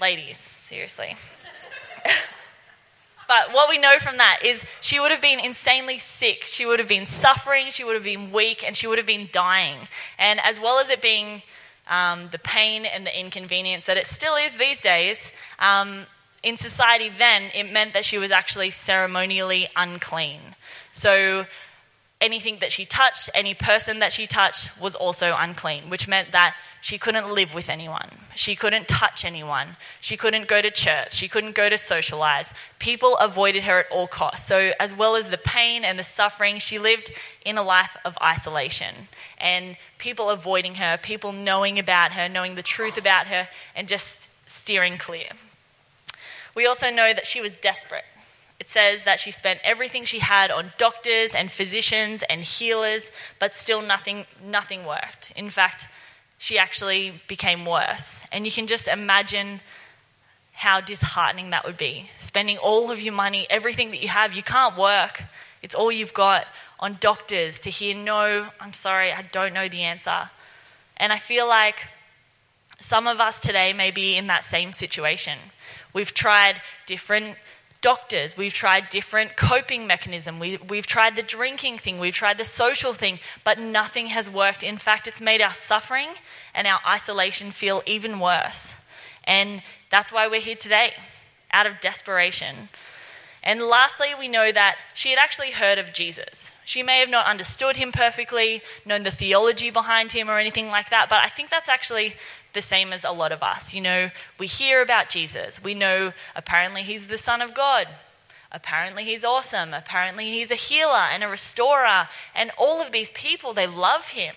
Ladies, 0.00 0.36
seriously. 0.36 1.16
but 3.28 3.52
what 3.52 3.68
we 3.68 3.78
know 3.78 3.98
from 3.98 4.18
that 4.18 4.40
is 4.44 4.64
she 4.80 5.00
would 5.00 5.10
have 5.10 5.22
been 5.22 5.40
insanely 5.40 5.98
sick. 5.98 6.44
She 6.44 6.66
would 6.66 6.78
have 6.78 6.88
been 6.88 7.06
suffering, 7.06 7.70
she 7.70 7.84
would 7.84 7.94
have 7.94 8.04
been 8.04 8.32
weak, 8.32 8.64
and 8.66 8.76
she 8.76 8.86
would 8.86 8.98
have 8.98 9.06
been 9.06 9.28
dying. 9.32 9.76
And 10.18 10.40
as 10.44 10.60
well 10.60 10.78
as 10.80 10.90
it 10.90 11.02
being 11.02 11.42
um, 11.88 12.28
the 12.32 12.38
pain 12.38 12.84
and 12.84 13.06
the 13.06 13.18
inconvenience 13.18 13.86
that 13.86 13.96
it 13.96 14.06
still 14.06 14.36
is 14.36 14.56
these 14.56 14.80
days, 14.80 15.32
um, 15.58 16.06
in 16.42 16.56
society 16.56 17.10
then, 17.16 17.50
it 17.54 17.72
meant 17.72 17.92
that 17.94 18.04
she 18.04 18.18
was 18.18 18.30
actually 18.30 18.70
ceremonially 18.70 19.66
unclean. 19.76 20.40
So 20.92 21.46
anything 22.20 22.58
that 22.60 22.72
she 22.72 22.84
touched, 22.84 23.30
any 23.34 23.54
person 23.54 23.98
that 23.98 24.12
she 24.12 24.26
touched, 24.26 24.80
was 24.80 24.94
also 24.94 25.36
unclean, 25.38 25.90
which 25.90 26.08
meant 26.08 26.32
that 26.32 26.56
she 26.80 26.98
couldn't 26.98 27.32
live 27.32 27.54
with 27.54 27.68
anyone. 27.68 28.08
She 28.36 28.54
couldn't 28.54 28.86
touch 28.86 29.24
anyone. 29.24 29.76
She 30.00 30.16
couldn't 30.16 30.46
go 30.46 30.62
to 30.62 30.70
church. 30.70 31.12
She 31.12 31.26
couldn't 31.26 31.54
go 31.54 31.68
to 31.68 31.76
socialize. 31.76 32.54
People 32.78 33.16
avoided 33.16 33.64
her 33.64 33.80
at 33.80 33.86
all 33.90 34.06
costs. 34.06 34.46
So, 34.46 34.70
as 34.78 34.96
well 34.96 35.16
as 35.16 35.28
the 35.28 35.38
pain 35.38 35.84
and 35.84 35.98
the 35.98 36.04
suffering, 36.04 36.58
she 36.58 36.78
lived 36.78 37.12
in 37.44 37.58
a 37.58 37.62
life 37.62 37.96
of 38.04 38.16
isolation. 38.22 38.94
And 39.38 39.76
people 39.98 40.30
avoiding 40.30 40.76
her, 40.76 40.96
people 40.96 41.32
knowing 41.32 41.78
about 41.78 42.12
her, 42.12 42.28
knowing 42.28 42.54
the 42.54 42.62
truth 42.62 42.96
about 42.96 43.26
her, 43.28 43.48
and 43.74 43.88
just 43.88 44.28
steering 44.48 44.96
clear. 44.96 45.28
We 46.54 46.66
also 46.66 46.90
know 46.90 47.12
that 47.12 47.26
she 47.26 47.40
was 47.40 47.52
desperate. 47.54 48.04
It 48.58 48.68
says 48.68 49.04
that 49.04 49.20
she 49.20 49.30
spent 49.30 49.60
everything 49.64 50.04
she 50.04 50.18
had 50.18 50.50
on 50.50 50.72
doctors 50.78 51.34
and 51.34 51.50
physicians 51.50 52.22
and 52.28 52.42
healers, 52.42 53.10
but 53.38 53.52
still 53.52 53.82
nothing, 53.82 54.26
nothing 54.42 54.86
worked. 54.86 55.32
In 55.36 55.50
fact, 55.50 55.88
she 56.38 56.58
actually 56.58 57.20
became 57.28 57.64
worse. 57.64 58.24
And 58.32 58.44
you 58.46 58.52
can 58.52 58.66
just 58.66 58.88
imagine 58.88 59.60
how 60.52 60.80
disheartening 60.80 61.50
that 61.50 61.66
would 61.66 61.76
be. 61.76 62.08
Spending 62.16 62.56
all 62.56 62.90
of 62.90 63.00
your 63.00 63.12
money, 63.12 63.46
everything 63.50 63.90
that 63.90 64.02
you 64.02 64.08
have, 64.08 64.34
you 64.34 64.42
can't 64.42 64.76
work. 64.76 65.22
It's 65.62 65.74
all 65.74 65.92
you've 65.92 66.14
got 66.14 66.46
on 66.80 66.96
doctors 67.00 67.58
to 67.60 67.70
hear, 67.70 67.94
no, 67.94 68.46
I'm 68.58 68.72
sorry, 68.72 69.12
I 69.12 69.22
don't 69.22 69.52
know 69.52 69.68
the 69.68 69.82
answer. 69.82 70.30
And 70.96 71.12
I 71.12 71.18
feel 71.18 71.46
like 71.46 71.88
some 72.78 73.06
of 73.06 73.20
us 73.20 73.38
today 73.38 73.74
may 73.74 73.90
be 73.90 74.16
in 74.16 74.28
that 74.28 74.44
same 74.44 74.72
situation. 74.72 75.38
We've 75.92 76.12
tried 76.12 76.60
different 76.86 77.36
doctors. 77.86 78.36
We've 78.36 78.52
tried 78.52 78.88
different 78.88 79.36
coping 79.36 79.86
mechanism. 79.86 80.40
We, 80.40 80.56
we've 80.56 80.88
tried 80.88 81.14
the 81.14 81.22
drinking 81.22 81.78
thing. 81.78 82.00
We've 82.00 82.12
tried 82.12 82.36
the 82.36 82.44
social 82.44 82.92
thing, 82.92 83.20
but 83.44 83.60
nothing 83.60 84.08
has 84.08 84.28
worked. 84.28 84.64
In 84.64 84.76
fact, 84.76 85.06
it's 85.06 85.20
made 85.20 85.40
our 85.40 85.52
suffering 85.52 86.08
and 86.52 86.66
our 86.66 86.80
isolation 86.84 87.52
feel 87.52 87.84
even 87.86 88.18
worse. 88.18 88.80
And 89.22 89.62
that's 89.88 90.12
why 90.12 90.26
we're 90.26 90.40
here 90.40 90.56
today, 90.56 90.94
out 91.52 91.66
of 91.66 91.78
desperation. 91.80 92.70
And 93.44 93.62
lastly, 93.62 94.08
we 94.18 94.26
know 94.26 94.50
that 94.50 94.74
she 94.92 95.10
had 95.10 95.20
actually 95.20 95.52
heard 95.52 95.78
of 95.78 95.92
Jesus. 95.92 96.56
She 96.64 96.82
may 96.82 96.98
have 96.98 97.08
not 97.08 97.26
understood 97.26 97.76
him 97.76 97.92
perfectly, 97.92 98.62
known 98.84 99.04
the 99.04 99.12
theology 99.12 99.70
behind 99.70 100.10
him 100.10 100.28
or 100.28 100.40
anything 100.40 100.66
like 100.70 100.90
that, 100.90 101.08
but 101.08 101.20
I 101.22 101.28
think 101.28 101.50
that's 101.50 101.68
actually 101.68 102.16
the 102.56 102.62
same 102.62 102.92
as 102.92 103.04
a 103.04 103.12
lot 103.12 103.30
of 103.30 103.44
us. 103.44 103.72
You 103.72 103.82
know, 103.82 104.10
we 104.40 104.48
hear 104.48 104.82
about 104.82 105.08
Jesus. 105.08 105.62
We 105.62 105.74
know 105.74 106.12
apparently 106.34 106.82
he's 106.82 107.06
the 107.06 107.18
Son 107.18 107.40
of 107.40 107.54
God. 107.54 107.86
Apparently 108.50 109.04
he's 109.04 109.24
awesome. 109.24 109.72
Apparently 109.72 110.24
he's 110.24 110.50
a 110.50 110.56
healer 110.56 111.06
and 111.12 111.22
a 111.22 111.28
restorer. 111.28 112.08
And 112.34 112.50
all 112.58 112.80
of 112.82 112.90
these 112.90 113.12
people, 113.12 113.52
they 113.52 113.66
love 113.68 114.10
him. 114.10 114.34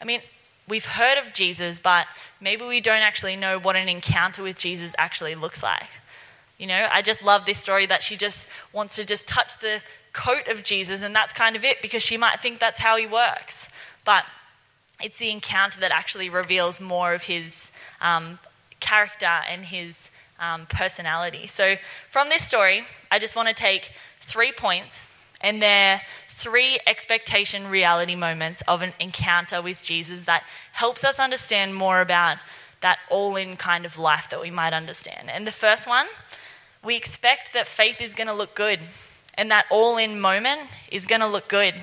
I 0.00 0.04
mean, 0.04 0.22
we've 0.66 0.86
heard 0.86 1.18
of 1.18 1.32
Jesus, 1.32 1.78
but 1.78 2.06
maybe 2.40 2.64
we 2.64 2.80
don't 2.80 3.02
actually 3.02 3.36
know 3.36 3.58
what 3.58 3.76
an 3.76 3.88
encounter 3.88 4.42
with 4.42 4.58
Jesus 4.58 4.94
actually 4.98 5.34
looks 5.34 5.62
like. 5.62 5.88
You 6.58 6.66
know, 6.66 6.88
I 6.90 7.02
just 7.02 7.22
love 7.22 7.44
this 7.44 7.58
story 7.58 7.86
that 7.86 8.02
she 8.02 8.16
just 8.16 8.48
wants 8.72 8.96
to 8.96 9.04
just 9.04 9.28
touch 9.28 9.58
the 9.58 9.80
coat 10.12 10.48
of 10.48 10.64
Jesus 10.64 11.02
and 11.02 11.14
that's 11.14 11.32
kind 11.32 11.54
of 11.54 11.62
it 11.62 11.80
because 11.82 12.02
she 12.02 12.16
might 12.16 12.40
think 12.40 12.58
that's 12.58 12.80
how 12.80 12.96
he 12.96 13.06
works. 13.06 13.68
But 14.04 14.24
it's 15.02 15.18
the 15.18 15.30
encounter 15.30 15.80
that 15.80 15.92
actually 15.92 16.28
reveals 16.28 16.80
more 16.80 17.14
of 17.14 17.24
his 17.24 17.70
um, 18.00 18.38
character 18.80 19.26
and 19.26 19.64
his 19.64 20.10
um, 20.40 20.66
personality. 20.66 21.46
So, 21.46 21.76
from 22.08 22.28
this 22.28 22.42
story, 22.42 22.84
I 23.10 23.18
just 23.18 23.36
want 23.36 23.48
to 23.48 23.54
take 23.54 23.92
three 24.20 24.52
points, 24.52 25.06
and 25.40 25.62
they're 25.62 26.00
three 26.28 26.78
expectation 26.86 27.66
reality 27.66 28.14
moments 28.14 28.62
of 28.68 28.82
an 28.82 28.92
encounter 29.00 29.60
with 29.60 29.82
Jesus 29.82 30.22
that 30.24 30.44
helps 30.72 31.04
us 31.04 31.18
understand 31.18 31.74
more 31.74 32.00
about 32.00 32.38
that 32.80 33.00
all 33.10 33.34
in 33.34 33.56
kind 33.56 33.84
of 33.84 33.98
life 33.98 34.30
that 34.30 34.40
we 34.40 34.50
might 34.50 34.72
understand. 34.72 35.30
And 35.30 35.46
the 35.46 35.52
first 35.52 35.88
one, 35.88 36.06
we 36.84 36.96
expect 36.96 37.54
that 37.54 37.66
faith 37.66 38.00
is 38.00 38.14
going 38.14 38.28
to 38.28 38.34
look 38.34 38.54
good, 38.54 38.80
and 39.34 39.50
that 39.50 39.66
all 39.70 39.96
in 39.96 40.20
moment 40.20 40.60
is 40.92 41.06
going 41.06 41.20
to 41.20 41.26
look 41.26 41.48
good. 41.48 41.74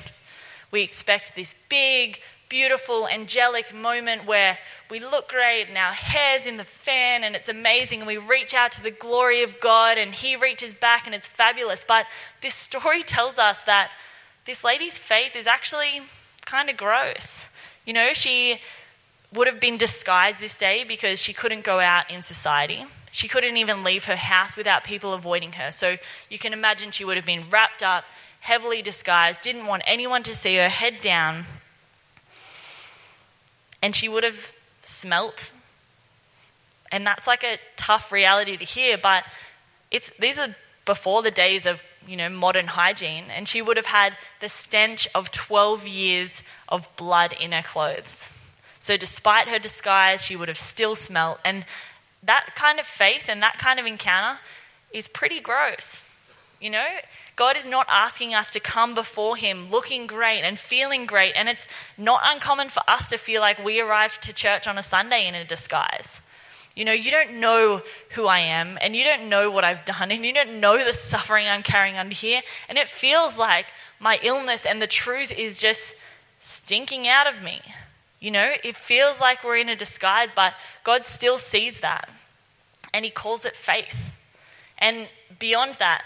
We 0.72 0.82
expect 0.84 1.36
this 1.36 1.56
big, 1.70 2.22
beautiful, 2.50 3.08
angelic 3.08 3.74
moment 3.74 4.26
where 4.26 4.58
we 4.90 5.00
look 5.00 5.30
great 5.30 5.66
and 5.68 5.78
our 5.78 5.92
hair's 5.92 6.46
in 6.46 6.58
the 6.58 6.64
fan 6.64 7.24
and 7.24 7.36
it's 7.36 7.50
amazing 7.50 8.00
and 8.00 8.08
we 8.08 8.18
reach 8.18 8.54
out 8.54 8.72
to 8.74 8.84
the 8.84 8.92
glory 8.92 9.44
of 9.44 9.60
God 9.60 9.98
and 9.98 10.14
He 10.14 10.36
reaches 10.36 10.74
back 10.74 11.06
and 11.06 11.16
it's 11.16 11.28
fabulous. 11.28 11.84
But 11.88 12.06
this 12.42 12.54
story 12.54 13.04
tells 13.04 13.40
us 13.40 13.64
that 13.66 13.92
this 14.46 14.64
lady's 14.64 14.98
faith 14.98 15.36
is 15.36 15.48
actually 15.48 16.02
kind 16.46 16.70
of 16.70 16.78
gross. 16.78 17.50
You 17.86 17.94
know, 17.94 18.14
she 18.14 18.62
would 19.34 19.48
have 19.48 19.60
been 19.60 19.78
disguised 19.78 20.40
this 20.40 20.58
day 20.58 20.84
because 20.88 21.22
she 21.22 21.34
couldn't 21.34 21.64
go 21.64 21.80
out 21.80 22.10
in 22.12 22.22
society. 22.22 22.86
She 23.12 23.28
couldn't 23.28 23.58
even 23.58 23.84
leave 23.84 24.06
her 24.06 24.16
house 24.16 24.56
without 24.56 24.84
people 24.84 25.14
avoiding 25.14 25.54
her. 25.54 25.72
So 25.72 25.98
you 26.30 26.38
can 26.38 26.54
imagine 26.54 26.92
she 26.92 27.06
would 27.06 27.18
have 27.18 27.26
been 27.26 27.46
wrapped 27.50 27.82
up, 27.82 28.04
heavily 28.42 28.82
disguised, 28.82 29.42
didn't 29.42 29.68
want 29.68 29.84
anyone 29.86 30.24
to 30.24 30.34
see 30.34 30.58
her, 30.58 30.70
head 30.70 31.02
down. 31.02 31.46
And 33.86 33.96
she 33.96 34.10
would 34.10 34.24
have 34.24 34.52
smelt. 34.82 35.52
And 36.92 37.06
that's 37.06 37.28
like 37.28 37.44
a 37.44 37.60
tough 37.76 38.12
reality 38.12 38.58
to 38.58 38.66
hear, 38.66 38.98
but 38.98 39.24
it's, 39.92 40.10
these 40.18 40.40
are 40.40 40.56
before 40.86 41.22
the 41.22 41.30
days 41.30 41.68
of 41.68 41.84
you 42.08 42.18
know 42.18 42.30
modern 42.30 42.68
hygiene 42.68 43.26
and 43.36 43.48
she 43.48 43.62
would 43.62 43.78
have 43.78 43.88
had 43.88 44.16
the 44.40 44.50
stench 44.50 45.08
of 45.16 45.32
12 45.32 45.88
years 45.88 46.44
of 46.70 46.88
blood 46.96 47.34
in 47.40 47.52
her 47.52 47.64
clothes 47.64 48.32
so 48.80 48.96
despite 48.96 49.50
her 49.50 49.58
disguise 49.58 50.24
she 50.24 50.36
would 50.36 50.48
have 50.48 50.58
still 50.58 50.96
smelt 50.96 51.40
and 51.44 51.66
that 52.22 52.54
kind 52.56 52.80
of 52.80 52.86
faith 52.86 53.26
and 53.28 53.42
that 53.42 53.58
kind 53.58 53.80
of 53.80 53.88
encounter 53.88 54.40
is 54.92 55.08
pretty 55.08 55.40
gross 55.40 56.05
you 56.66 56.72
know 56.72 56.88
god 57.36 57.56
is 57.56 57.68
not 57.68 57.86
asking 57.90 58.34
us 58.34 58.52
to 58.52 58.60
come 58.60 58.96
before 58.96 59.38
him 59.38 59.70
looking 59.70 60.08
great 60.08 60.42
and 60.42 60.58
feeling 60.58 61.06
great 61.06 61.34
and 61.36 61.48
it's 61.48 61.68
not 61.96 62.20
uncommon 62.26 62.68
for 62.68 62.82
us 62.88 63.08
to 63.10 63.18
feel 63.18 63.40
like 63.40 63.64
we 63.64 63.80
arrived 63.80 64.20
to 64.24 64.34
church 64.34 64.68
on 64.68 64.76
a 64.76 64.82
sunday 64.82 65.28
in 65.28 65.36
a 65.36 65.46
disguise 65.46 66.22
you 66.76 66.84
know, 66.84 66.92
you 66.92 67.10
don't 67.10 67.40
know 67.40 67.82
who 68.10 68.28
I 68.28 68.40
am, 68.40 68.78
and 68.82 68.94
you 68.98 69.06
don't 69.06 69.30
know 69.30 69.50
what 69.50 69.64
I've 69.64 69.86
done, 69.86 70.12
and 70.12 70.26
you 70.26 70.34
don't 70.34 70.60
know 70.60 70.84
the 70.84 70.92
suffering 70.92 71.48
I'm 71.48 71.64
carrying 71.64 71.96
under 71.96 72.14
here. 72.14 72.42
And 72.68 72.78
it 72.78 72.90
feels 72.90 73.38
like 73.38 73.68
my 73.98 74.20
illness 74.22 74.66
and 74.66 74.82
the 74.82 74.88
truth 74.88 75.32
is 75.32 75.62
just 75.62 75.96
stinking 76.42 77.08
out 77.08 77.28
of 77.28 77.42
me. 77.42 77.62
You 78.20 78.32
know, 78.32 78.52
it 78.62 78.76
feels 78.76 79.22
like 79.22 79.42
we're 79.46 79.56
in 79.56 79.70
a 79.70 79.76
disguise, 79.78 80.34
but 80.34 80.54
God 80.84 81.06
still 81.06 81.38
sees 81.38 81.80
that. 81.80 82.10
And 82.94 83.06
He 83.06 83.12
calls 83.12 83.46
it 83.46 83.56
faith. 83.56 84.12
And 84.78 85.08
beyond 85.40 85.76
that, 85.76 86.04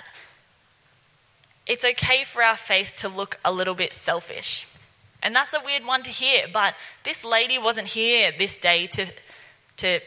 it's 1.69 1.85
okay 1.85 2.23
for 2.25 2.41
our 2.41 2.55
faith 2.55 2.95
to 2.97 3.07
look 3.07 3.39
a 3.45 3.51
little 3.51 3.75
bit 3.75 3.93
selfish. 3.93 4.67
And 5.21 5.35
that's 5.35 5.53
a 5.53 5.61
weird 5.63 5.85
one 5.85 6.01
to 6.03 6.09
hear, 6.09 6.47
but 6.51 6.73
this 7.03 7.23
lady 7.23 7.59
wasn't 7.59 7.88
here 7.88 8.31
this 8.35 8.57
day 8.57 8.88
to, 8.88 9.05
to 9.77 9.99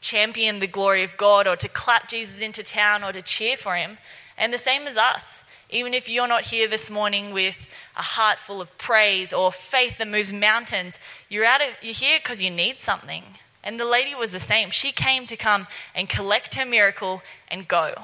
champion 0.00 0.60
the 0.60 0.68
glory 0.68 1.02
of 1.02 1.16
God 1.16 1.48
or 1.48 1.56
to 1.56 1.68
clap 1.68 2.08
Jesus 2.08 2.40
into 2.40 2.62
town 2.62 3.02
or 3.02 3.10
to 3.10 3.20
cheer 3.20 3.56
for 3.56 3.74
him. 3.74 3.98
And 4.38 4.52
the 4.52 4.58
same 4.58 4.82
as 4.82 4.96
us. 4.96 5.42
Even 5.70 5.94
if 5.94 6.08
you're 6.08 6.28
not 6.28 6.44
here 6.44 6.68
this 6.68 6.90
morning 6.90 7.32
with 7.32 7.66
a 7.96 8.02
heart 8.02 8.38
full 8.38 8.60
of 8.60 8.76
praise 8.78 9.32
or 9.32 9.50
faith 9.50 9.98
that 9.98 10.06
moves 10.06 10.32
mountains, 10.32 10.98
you're, 11.30 11.46
out 11.46 11.62
of, 11.62 11.68
you're 11.80 11.94
here 11.94 12.18
because 12.22 12.42
you 12.42 12.50
need 12.50 12.78
something. 12.78 13.24
And 13.64 13.80
the 13.80 13.86
lady 13.86 14.14
was 14.14 14.30
the 14.30 14.40
same. 14.40 14.70
She 14.70 14.92
came 14.92 15.26
to 15.26 15.36
come 15.36 15.66
and 15.94 16.08
collect 16.08 16.54
her 16.56 16.66
miracle 16.66 17.22
and 17.48 17.66
go. 17.66 17.94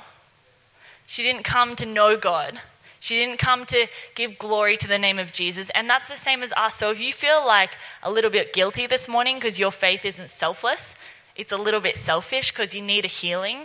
She 1.06 1.22
didn't 1.22 1.42
come 1.42 1.76
to 1.76 1.86
know 1.86 2.16
God. 2.16 2.58
She 3.00 3.16
didn't 3.16 3.38
come 3.38 3.64
to 3.66 3.86
give 4.14 4.38
glory 4.38 4.76
to 4.76 4.88
the 4.88 4.98
name 4.98 5.18
of 5.18 5.32
Jesus. 5.32 5.70
And 5.70 5.88
that's 5.88 6.08
the 6.08 6.16
same 6.16 6.42
as 6.42 6.52
us. 6.52 6.74
So 6.74 6.90
if 6.90 7.00
you 7.00 7.12
feel 7.12 7.46
like 7.46 7.76
a 8.02 8.10
little 8.10 8.30
bit 8.30 8.52
guilty 8.52 8.86
this 8.86 9.08
morning 9.08 9.36
because 9.36 9.58
your 9.58 9.72
faith 9.72 10.04
isn't 10.04 10.30
selfless, 10.30 10.96
it's 11.36 11.52
a 11.52 11.56
little 11.56 11.80
bit 11.80 11.96
selfish 11.96 12.50
because 12.50 12.74
you 12.74 12.82
need 12.82 13.04
a 13.04 13.08
healing, 13.08 13.60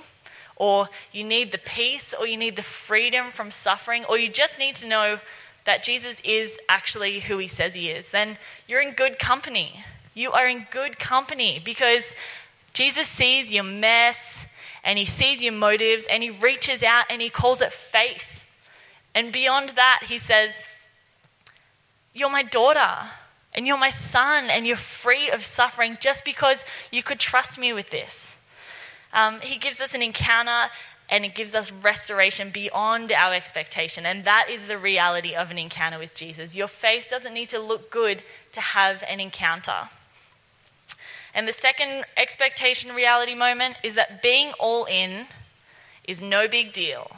or 0.56 0.88
you 1.12 1.24
need 1.24 1.52
the 1.52 1.58
peace, 1.58 2.14
or 2.14 2.28
you 2.28 2.38
need 2.38 2.56
the 2.56 2.62
freedom 2.62 3.32
from 3.32 3.50
suffering, 3.50 4.06
or 4.06 4.18
you 4.18 4.30
just 4.30 4.60
need 4.60 4.76
to 4.76 4.88
know 4.88 5.20
that 5.66 5.84
Jesus 5.84 6.20
is 6.24 6.60
actually 6.68 7.20
who 7.20 7.38
he 7.38 7.48
says 7.48 7.74
he 7.74 7.90
is, 7.90 8.10
then 8.10 8.38
you're 8.68 8.82
in 8.82 8.94
good 8.94 9.18
company. 9.18 9.82
You 10.14 10.32
are 10.32 10.48
in 10.48 10.68
good 10.70 11.00
company 11.00 11.62
because 11.64 12.16
Jesus 12.74 13.08
sees 13.08 13.52
your 13.52 13.64
mess 13.64 14.46
and 14.84 15.00
he 15.00 15.06
sees 15.06 15.42
your 15.42 15.54
motives 15.54 16.06
and 16.10 16.22
he 16.22 16.30
reaches 16.30 16.84
out 16.84 17.06
and 17.10 17.22
he 17.22 17.30
calls 17.30 17.62
it 17.62 17.72
faith. 17.72 18.43
And 19.16 19.32
beyond 19.32 19.70
that, 19.70 20.04
he 20.08 20.18
says, 20.18 20.68
You're 22.14 22.32
my 22.32 22.44
daughter 22.44 23.08
and 23.56 23.68
you're 23.68 23.78
my 23.78 23.92
son, 23.92 24.50
and 24.50 24.66
you're 24.66 24.76
free 24.76 25.30
of 25.30 25.44
suffering 25.44 25.98
just 26.02 26.26
because 26.26 26.66
you 26.92 27.04
could 27.04 27.20
trust 27.20 27.60
me 27.60 27.72
with 27.72 27.92
this. 27.92 28.36
Um, 29.14 29.42
he 29.42 29.60
gives 29.60 29.80
us 29.80 29.94
an 29.94 30.02
encounter 30.02 30.72
and 31.10 31.24
it 31.24 31.36
gives 31.36 31.54
us 31.54 31.72
restoration 31.72 32.50
beyond 32.50 33.12
our 33.12 33.34
expectation. 33.34 34.06
And 34.06 34.24
that 34.24 34.48
is 34.50 34.68
the 34.68 34.78
reality 34.78 35.36
of 35.36 35.52
an 35.52 35.60
encounter 35.60 36.00
with 36.00 36.16
Jesus. 36.16 36.56
Your 36.56 36.68
faith 36.68 37.08
doesn't 37.10 37.34
need 37.34 37.50
to 37.50 37.60
look 37.60 37.92
good 37.92 38.24
to 38.54 38.62
have 38.62 39.04
an 39.08 39.20
encounter. 39.20 39.90
And 41.36 41.48
the 41.48 41.54
second 41.54 42.06
expectation 42.18 42.96
reality 42.96 43.36
moment 43.36 43.76
is 43.84 43.94
that 43.96 44.24
being 44.24 44.54
all 44.60 44.86
in 44.86 45.26
is 46.08 46.22
no 46.22 46.48
big 46.48 46.74
deal. 46.74 47.12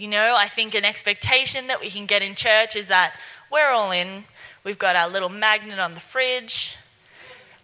You 0.00 0.08
know, 0.08 0.34
I 0.36 0.48
think 0.48 0.74
an 0.74 0.84
expectation 0.84 1.66
that 1.66 1.80
we 1.80 1.90
can 1.90 2.06
get 2.06 2.22
in 2.22 2.34
church 2.34 2.74
is 2.74 2.86
that 2.88 3.18
we're 3.50 3.70
all 3.70 3.90
in, 3.90 4.24
We've 4.62 4.78
got 4.78 4.94
our 4.94 5.08
little 5.08 5.30
magnet 5.30 5.78
on 5.78 5.94
the 5.94 6.00
fridge. 6.00 6.76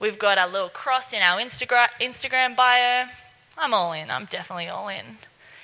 We've 0.00 0.18
got 0.18 0.38
our 0.38 0.48
little 0.48 0.70
cross 0.70 1.12
in 1.12 1.20
our 1.20 1.38
Instagram, 1.38 1.88
Instagram 2.00 2.56
bio. 2.56 3.04
I'm 3.58 3.74
all 3.74 3.92
in. 3.92 4.10
I'm 4.10 4.24
definitely 4.24 4.68
all 4.68 4.88
in. 4.88 5.04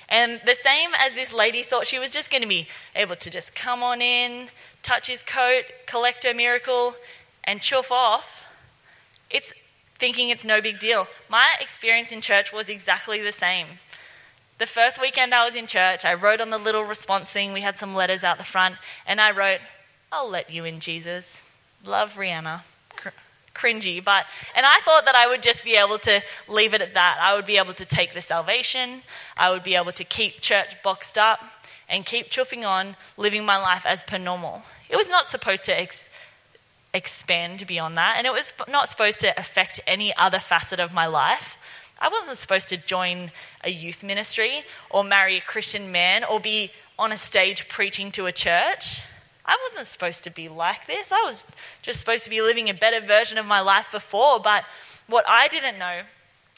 And 0.09 0.39
the 0.45 0.53
same 0.53 0.91
as 0.99 1.15
this 1.15 1.33
lady 1.33 1.63
thought 1.63 1.87
she 1.87 1.97
was 1.97 2.11
just 2.11 2.29
going 2.29 2.43
to 2.43 2.47
be 2.47 2.67
able 2.95 3.15
to 3.15 3.31
just 3.31 3.55
come 3.55 3.81
on 3.81 3.99
in, 3.99 4.49
touch 4.83 5.07
his 5.07 5.23
coat, 5.23 5.63
collect 5.87 6.23
her 6.23 6.35
miracle, 6.35 6.95
and 7.43 7.61
chuff 7.61 7.91
off. 7.91 8.47
It's 9.31 9.53
thinking 9.97 10.29
it's 10.29 10.45
no 10.45 10.61
big 10.61 10.77
deal. 10.77 11.07
My 11.29 11.55
experience 11.59 12.11
in 12.11 12.21
church 12.21 12.53
was 12.53 12.69
exactly 12.69 13.21
the 13.23 13.31
same. 13.31 13.67
The 14.59 14.67
first 14.67 15.01
weekend 15.01 15.33
I 15.33 15.45
was 15.45 15.55
in 15.55 15.65
church, 15.65 16.05
I 16.05 16.13
wrote 16.13 16.39
on 16.39 16.51
the 16.51 16.57
little 16.57 16.83
response 16.83 17.29
thing, 17.29 17.53
we 17.53 17.61
had 17.61 17.77
some 17.77 17.95
letters 17.95 18.23
out 18.23 18.37
the 18.37 18.43
front, 18.43 18.75
and 19.07 19.19
I 19.19 19.31
wrote, 19.31 19.59
I'll 20.11 20.29
let 20.29 20.51
you 20.51 20.63
in, 20.63 20.79
Jesus. 20.79 21.57
Love 21.85 22.15
Rihanna. 22.15 22.61
Cr- 22.95 23.09
cringy, 23.55 24.03
but, 24.03 24.25
and 24.55 24.65
I 24.65 24.79
thought 24.81 25.05
that 25.05 25.15
I 25.15 25.27
would 25.27 25.41
just 25.41 25.63
be 25.63 25.75
able 25.75 25.97
to 25.99 26.21
leave 26.47 26.73
it 26.75 26.81
at 26.81 26.93
that. 26.93 27.17
I 27.19 27.35
would 27.35 27.45
be 27.45 27.57
able 27.57 27.73
to 27.73 27.85
take 27.85 28.13
the 28.13 28.21
salvation, 28.21 29.01
I 29.37 29.51
would 29.51 29.63
be 29.63 29.75
able 29.75 29.91
to 29.91 30.03
keep 30.03 30.39
church 30.39 30.81
boxed 30.83 31.17
up 31.17 31.39
and 31.89 32.05
keep 32.05 32.29
chuffing 32.29 32.63
on, 32.63 32.95
living 33.17 33.45
my 33.45 33.57
life 33.57 33.85
as 33.85 34.03
per 34.03 34.17
normal. 34.17 34.61
It 34.89 34.95
was 34.97 35.09
not 35.09 35.25
supposed 35.25 35.63
to 35.65 35.79
ex- 35.79 36.03
expand 36.93 37.65
beyond 37.65 37.97
that, 37.97 38.15
and 38.17 38.27
it 38.27 38.33
was 38.33 38.53
not 38.69 38.87
supposed 38.87 39.19
to 39.21 39.37
affect 39.37 39.79
any 39.87 40.15
other 40.15 40.39
facet 40.39 40.79
of 40.79 40.93
my 40.93 41.07
life. 41.07 41.57
I 41.99 42.09
wasn't 42.09 42.37
supposed 42.37 42.69
to 42.69 42.77
join 42.77 43.31
a 43.63 43.69
youth 43.69 44.03
ministry 44.03 44.63
or 44.89 45.03
marry 45.03 45.37
a 45.37 45.41
Christian 45.41 45.91
man 45.91 46.23
or 46.23 46.39
be 46.39 46.71
on 46.97 47.11
a 47.11 47.17
stage 47.17 47.67
preaching 47.67 48.11
to 48.11 48.25
a 48.25 48.31
church. 48.31 49.01
I 49.45 49.57
wasn't 49.63 49.87
supposed 49.87 50.23
to 50.23 50.29
be 50.29 50.47
like 50.47 50.87
this. 50.87 51.11
I 51.11 51.21
was 51.23 51.45
just 51.81 51.99
supposed 51.99 52.23
to 52.23 52.29
be 52.29 52.41
living 52.41 52.69
a 52.69 52.73
better 52.73 53.05
version 53.05 53.37
of 53.37 53.45
my 53.45 53.59
life 53.59 53.91
before. 53.91 54.39
But 54.39 54.63
what 55.07 55.25
I 55.27 55.47
didn't 55.47 55.77
know, 55.77 56.01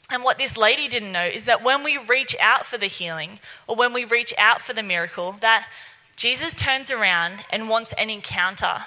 and 0.08 0.22
what 0.22 0.38
this 0.38 0.56
lady 0.56 0.86
didn't 0.86 1.10
know, 1.10 1.24
is 1.24 1.46
that 1.46 1.64
when 1.64 1.82
we 1.82 1.98
reach 1.98 2.36
out 2.40 2.64
for 2.64 2.78
the 2.78 2.86
healing 2.86 3.40
or 3.66 3.74
when 3.74 3.92
we 3.92 4.04
reach 4.04 4.32
out 4.38 4.60
for 4.60 4.72
the 4.72 4.82
miracle, 4.82 5.32
that 5.40 5.68
Jesus 6.14 6.54
turns 6.54 6.90
around 6.90 7.40
and 7.50 7.68
wants 7.68 7.92
an 7.94 8.08
encounter. 8.08 8.78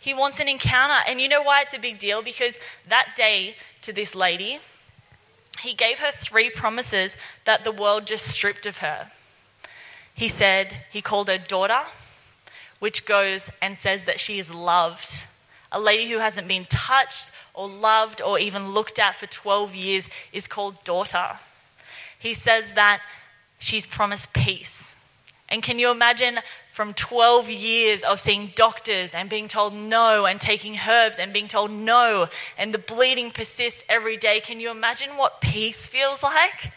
He 0.00 0.14
wants 0.14 0.40
an 0.40 0.48
encounter. 0.48 1.02
And 1.06 1.20
you 1.20 1.28
know 1.28 1.42
why 1.42 1.62
it's 1.62 1.74
a 1.74 1.78
big 1.78 1.98
deal? 1.98 2.22
Because 2.22 2.58
that 2.88 3.14
day 3.16 3.56
to 3.82 3.92
this 3.92 4.14
lady, 4.14 4.60
he 5.64 5.74
gave 5.74 5.98
her 5.98 6.12
three 6.12 6.48
promises 6.48 7.16
that 7.44 7.64
the 7.64 7.72
world 7.72 8.06
just 8.06 8.26
stripped 8.26 8.66
of 8.66 8.78
her. 8.78 9.08
He 10.14 10.28
said, 10.28 10.84
he 10.90 11.02
called 11.02 11.28
her 11.28 11.38
daughter 11.38 11.82
which 12.84 13.06
goes 13.06 13.50
and 13.62 13.78
says 13.78 14.04
that 14.04 14.20
she 14.20 14.38
is 14.38 14.52
loved. 14.52 15.26
A 15.72 15.80
lady 15.80 16.10
who 16.10 16.18
hasn't 16.18 16.46
been 16.46 16.66
touched 16.66 17.30
or 17.54 17.66
loved 17.66 18.20
or 18.20 18.38
even 18.38 18.72
looked 18.72 18.98
at 18.98 19.14
for 19.14 19.26
12 19.26 19.74
years 19.74 20.10
is 20.34 20.46
called 20.46 20.84
daughter. 20.84 21.38
He 22.18 22.34
says 22.34 22.74
that 22.74 23.00
she's 23.58 23.86
promised 23.86 24.34
peace. 24.34 24.96
And 25.48 25.62
can 25.62 25.78
you 25.78 25.90
imagine 25.90 26.40
from 26.74 26.92
12 26.92 27.50
years 27.50 28.02
of 28.02 28.18
seeing 28.18 28.50
doctors 28.56 29.14
and 29.14 29.30
being 29.30 29.46
told 29.46 29.72
no 29.72 30.26
and 30.26 30.40
taking 30.40 30.76
herbs 30.88 31.20
and 31.20 31.32
being 31.32 31.46
told 31.46 31.70
no 31.70 32.26
and 32.58 32.74
the 32.74 32.78
bleeding 32.78 33.30
persists 33.30 33.84
every 33.88 34.16
day? 34.16 34.40
Can 34.40 34.58
you 34.58 34.72
imagine 34.72 35.10
what 35.10 35.40
peace 35.40 35.86
feels 35.86 36.24
like? 36.24 36.72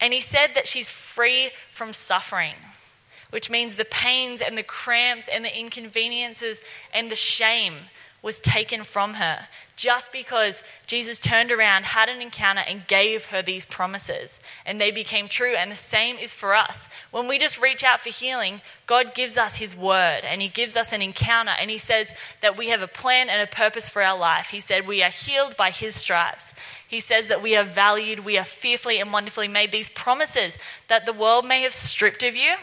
And 0.00 0.12
he 0.12 0.20
said 0.20 0.54
that 0.54 0.66
she's 0.66 0.90
free 0.90 1.50
from 1.70 1.92
suffering 1.92 2.54
which 3.30 3.50
means 3.50 3.76
the 3.76 3.84
pains 3.84 4.40
and 4.40 4.56
the 4.56 4.62
cramps 4.62 5.28
and 5.28 5.44
the 5.44 5.58
inconveniences 5.58 6.62
and 6.94 7.10
the 7.10 7.16
shame 7.16 7.74
was 8.22 8.38
taken 8.38 8.82
from 8.82 9.14
her 9.14 9.46
just 9.76 10.10
because 10.10 10.62
Jesus 10.86 11.18
turned 11.18 11.52
around, 11.52 11.84
had 11.84 12.08
an 12.08 12.22
encounter, 12.22 12.62
and 12.66 12.86
gave 12.86 13.26
her 13.26 13.42
these 13.42 13.66
promises. 13.66 14.40
And 14.64 14.80
they 14.80 14.90
became 14.90 15.28
true. 15.28 15.54
And 15.54 15.70
the 15.70 15.76
same 15.76 16.16
is 16.16 16.32
for 16.32 16.54
us. 16.54 16.88
When 17.10 17.28
we 17.28 17.38
just 17.38 17.60
reach 17.60 17.84
out 17.84 18.00
for 18.00 18.08
healing, 18.08 18.62
God 18.86 19.14
gives 19.14 19.36
us 19.36 19.56
His 19.56 19.76
word 19.76 20.22
and 20.24 20.40
He 20.40 20.48
gives 20.48 20.76
us 20.76 20.94
an 20.94 21.02
encounter. 21.02 21.52
And 21.60 21.70
He 21.70 21.78
says 21.78 22.14
that 22.40 22.56
we 22.56 22.68
have 22.68 22.80
a 22.80 22.88
plan 22.88 23.28
and 23.28 23.42
a 23.42 23.46
purpose 23.46 23.90
for 23.90 24.02
our 24.02 24.18
life. 24.18 24.48
He 24.48 24.60
said 24.60 24.86
we 24.86 25.02
are 25.02 25.10
healed 25.10 25.56
by 25.58 25.70
His 25.70 25.94
stripes. 25.94 26.54
He 26.88 27.00
says 27.00 27.28
that 27.28 27.42
we 27.42 27.54
are 27.54 27.64
valued, 27.64 28.24
we 28.24 28.38
are 28.38 28.44
fearfully 28.44 28.98
and 28.98 29.12
wonderfully 29.12 29.48
made. 29.48 29.72
These 29.72 29.90
promises 29.90 30.56
that 30.88 31.04
the 31.04 31.12
world 31.12 31.44
may 31.44 31.62
have 31.62 31.74
stripped 31.74 32.22
of 32.22 32.34
you, 32.34 32.54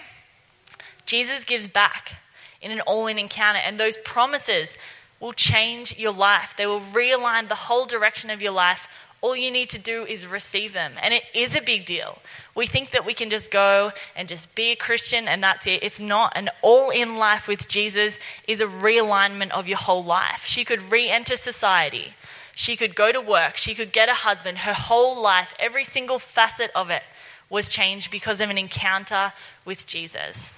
Jesus 1.06 1.44
gives 1.44 1.68
back 1.68 2.16
in 2.60 2.72
an 2.72 2.82
all 2.82 3.06
in 3.06 3.20
encounter. 3.20 3.60
And 3.64 3.80
those 3.80 3.98
promises 3.98 4.78
will 5.24 5.32
change 5.32 5.98
your 5.98 6.12
life, 6.12 6.54
they 6.58 6.68
will 6.68 6.82
realign 6.82 7.48
the 7.48 7.56
whole 7.56 7.86
direction 7.86 8.30
of 8.30 8.42
your 8.42 8.52
life. 8.52 9.08
All 9.22 9.38
you 9.38 9.52
need 9.52 9.70
to 9.70 9.80
do 9.80 10.04
is 10.04 10.28
receive 10.28 10.74
them. 10.74 10.92
And 11.02 11.14
it 11.14 11.24
is 11.34 11.56
a 11.56 11.62
big 11.62 11.86
deal. 11.86 12.20
We 12.56 12.66
think 12.66 12.92
that 12.92 13.06
we 13.06 13.14
can 13.14 13.30
just 13.30 13.50
go 13.50 13.94
and 14.18 14.28
just 14.28 14.54
be 14.54 14.72
a 14.72 14.76
Christian 14.76 15.30
and 15.30 15.42
that's 15.42 15.66
it. 15.66 15.82
It's 15.82 16.02
not. 16.02 16.34
An 16.36 16.50
all 16.62 16.90
in 16.90 17.18
life 17.18 17.48
with 17.48 17.70
Jesus 17.70 18.20
is 18.50 18.60
a 18.60 18.66
realignment 18.66 19.52
of 19.52 19.66
your 19.66 19.78
whole 19.78 20.04
life. 20.04 20.44
She 20.46 20.66
could 20.66 20.84
re 20.92 21.10
enter 21.10 21.38
society. 21.38 22.16
She 22.54 22.76
could 22.76 22.94
go 22.94 23.14
to 23.14 23.22
work. 23.22 23.56
She 23.56 23.76
could 23.76 23.94
get 23.94 24.10
a 24.10 24.14
husband. 24.14 24.58
Her 24.58 24.74
whole 24.74 25.22
life, 25.22 25.56
every 25.58 25.86
single 25.86 26.20
facet 26.20 26.70
of 26.76 26.90
it, 26.90 27.04
was 27.50 27.70
changed 27.70 28.12
because 28.12 28.42
of 28.42 28.50
an 28.50 28.58
encounter 28.58 29.32
with 29.64 29.88
Jesus. 29.88 30.52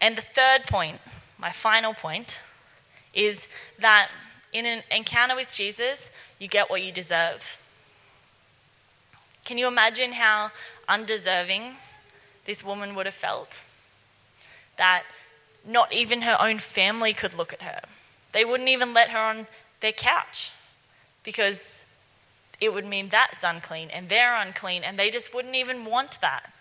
And 0.00 0.16
the 0.16 0.22
third 0.22 0.64
point, 0.64 1.02
my 1.38 1.50
final 1.50 1.92
point, 1.92 2.38
is 3.14 3.48
that 3.78 4.10
in 4.52 4.66
an 4.66 4.82
encounter 4.90 5.34
with 5.34 5.54
Jesus, 5.54 6.10
you 6.38 6.48
get 6.48 6.70
what 6.70 6.82
you 6.82 6.92
deserve. 6.92 7.56
Can 9.44 9.58
you 9.58 9.68
imagine 9.68 10.12
how 10.12 10.50
undeserving 10.88 11.74
this 12.44 12.64
woman 12.64 12.94
would 12.94 13.06
have 13.06 13.14
felt? 13.14 13.64
That 14.76 15.04
not 15.66 15.92
even 15.92 16.22
her 16.22 16.36
own 16.40 16.58
family 16.58 17.12
could 17.12 17.34
look 17.34 17.52
at 17.52 17.62
her. 17.62 17.80
They 18.32 18.44
wouldn't 18.44 18.68
even 18.68 18.94
let 18.94 19.10
her 19.10 19.18
on 19.18 19.46
their 19.80 19.92
couch 19.92 20.52
because 21.22 21.84
it 22.60 22.72
would 22.72 22.86
mean 22.86 23.08
that's 23.08 23.42
unclean 23.42 23.90
and 23.90 24.08
they're 24.08 24.34
unclean 24.34 24.84
and 24.84 24.98
they 24.98 25.10
just 25.10 25.34
wouldn't 25.34 25.54
even 25.54 25.84
want 25.84 26.20
that. 26.20 26.52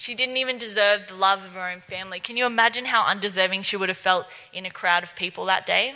She 0.00 0.14
didn't 0.14 0.38
even 0.38 0.56
deserve 0.56 1.08
the 1.08 1.14
love 1.14 1.44
of 1.44 1.52
her 1.52 1.70
own 1.70 1.80
family. 1.80 2.20
Can 2.20 2.38
you 2.38 2.46
imagine 2.46 2.86
how 2.86 3.04
undeserving 3.04 3.64
she 3.64 3.76
would 3.76 3.90
have 3.90 3.98
felt 3.98 4.26
in 4.50 4.64
a 4.64 4.70
crowd 4.70 5.02
of 5.02 5.14
people 5.14 5.44
that 5.44 5.66
day? 5.66 5.92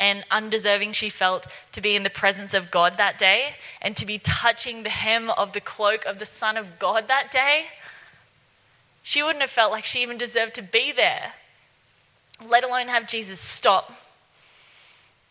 And 0.00 0.24
undeserving 0.30 0.92
she 0.92 1.10
felt 1.10 1.46
to 1.72 1.82
be 1.82 1.94
in 1.94 2.04
the 2.04 2.08
presence 2.08 2.54
of 2.54 2.70
God 2.70 2.96
that 2.96 3.18
day 3.18 3.56
and 3.82 3.94
to 3.98 4.06
be 4.06 4.16
touching 4.16 4.84
the 4.84 4.88
hem 4.88 5.28
of 5.28 5.52
the 5.52 5.60
cloak 5.60 6.06
of 6.06 6.18
the 6.18 6.24
Son 6.24 6.56
of 6.56 6.78
God 6.78 7.08
that 7.08 7.30
day. 7.30 7.66
She 9.02 9.22
wouldn't 9.22 9.42
have 9.42 9.50
felt 9.50 9.70
like 9.70 9.84
she 9.84 10.00
even 10.00 10.16
deserved 10.16 10.54
to 10.54 10.62
be 10.62 10.92
there, 10.92 11.34
let 12.48 12.64
alone 12.64 12.88
have 12.88 13.06
Jesus 13.06 13.38
stop 13.38 13.92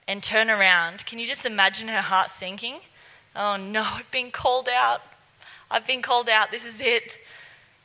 and 0.07 0.21
turn 0.21 0.47
around. 0.47 1.07
Can 1.07 1.17
you 1.17 1.25
just 1.25 1.43
imagine 1.43 1.87
her 1.87 2.01
heart 2.01 2.29
sinking? 2.29 2.81
Oh 3.35 3.57
no, 3.57 3.81
I've 3.81 4.11
been 4.11 4.29
called 4.29 4.69
out. 4.71 5.01
I've 5.69 5.87
been 5.87 6.01
called 6.01 6.29
out. 6.29 6.51
This 6.51 6.65
is 6.65 6.81
it. 6.81 7.17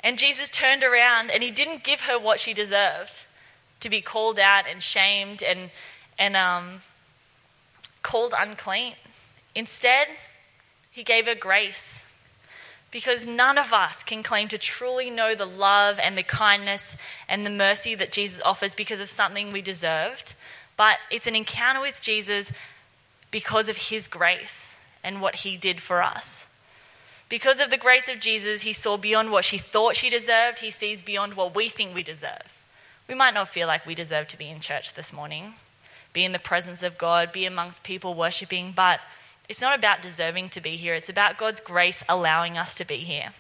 And 0.01 0.19
Jesus 0.19 0.49
turned 0.49 0.83
around 0.83 1.31
and 1.31 1.43
he 1.43 1.51
didn't 1.51 1.85
give 1.85 2.03
her 2.03 2.19
what 2.19 2.41
she 2.41 2.55
deserved 2.55 3.25
to 3.81 3.91
be 3.91 4.01
called 4.01 4.39
out 4.39 4.65
and 4.69 4.83
shamed 4.83 5.43
and, 5.43 5.71
and 6.19 6.37
um, 6.37 6.79
called 8.03 8.35
unclean. 8.37 8.95
Instead, 9.55 10.09
he 10.91 11.03
gave 11.03 11.27
her 11.27 11.35
grace. 11.35 12.07
Because 12.91 13.27
none 13.27 13.57
of 13.57 13.73
us 13.73 14.03
can 14.03 14.23
claim 14.23 14.49
to 14.49 14.59
truly 14.59 15.09
know 15.09 15.35
the 15.35 15.47
love 15.47 15.99
and 15.99 16.17
the 16.17 16.23
kindness 16.23 16.97
and 17.27 17.47
the 17.47 17.51
mercy 17.51 17.95
that 17.95 18.13
Jesus 18.13 18.43
offers 18.45 18.75
because 18.75 19.01
of 19.01 19.09
something 19.09 19.51
we 19.51 19.63
deserved. 19.63 20.35
But 20.77 20.99
it's 21.11 21.27
an 21.27 21.35
encounter 21.35 21.81
with 21.81 22.03
Jesus 22.03 22.53
because 23.31 23.71
of 23.71 23.77
his 23.77 24.09
grace 24.09 24.85
and 25.03 25.23
what 25.23 25.37
he 25.37 25.57
did 25.57 25.81
for 25.81 26.03
us. 26.03 26.47
Because 27.33 27.61
of 27.61 27.71
the 27.71 27.79
grace 27.79 28.11
of 28.11 28.21
Jesus, 28.21 28.61
he 28.61 28.75
saw 28.75 28.99
beyond 28.99 29.33
what 29.33 29.47
she 29.47 29.57
thought 29.57 29.97
she 29.97 30.11
deserved. 30.11 30.59
He 30.59 30.71
sees 30.71 31.01
beyond 31.01 31.33
what 31.33 31.55
we 31.55 31.71
think 31.71 31.95
we 31.95 32.03
deserve. 32.03 32.63
We 33.09 33.15
might 33.15 33.33
not 33.33 33.49
feel 33.49 33.67
like 33.67 33.87
we 33.87 33.95
deserve 33.95 34.29
to 34.29 34.37
be 34.37 34.51
in 34.51 34.61
church 34.61 34.93
this 34.93 35.15
morning, 35.15 35.55
be 36.13 36.27
in 36.27 36.33
the 36.33 36.39
presence 36.39 36.83
of 36.83 36.99
God, 36.99 37.33
be 37.33 37.47
amongst 37.47 37.85
people 37.85 38.13
worshiping, 38.13 38.75
but 38.77 39.01
it's 39.49 39.63
not 39.63 39.79
about 39.79 40.03
deserving 40.03 40.51
to 40.51 40.61
be 40.61 40.77
here. 40.77 40.93
It's 40.93 41.09
about 41.09 41.39
God's 41.39 41.61
grace 41.61 42.05
allowing 42.07 42.59
us 42.59 42.75
to 42.75 42.85
be 42.85 42.99
here. 42.99 43.31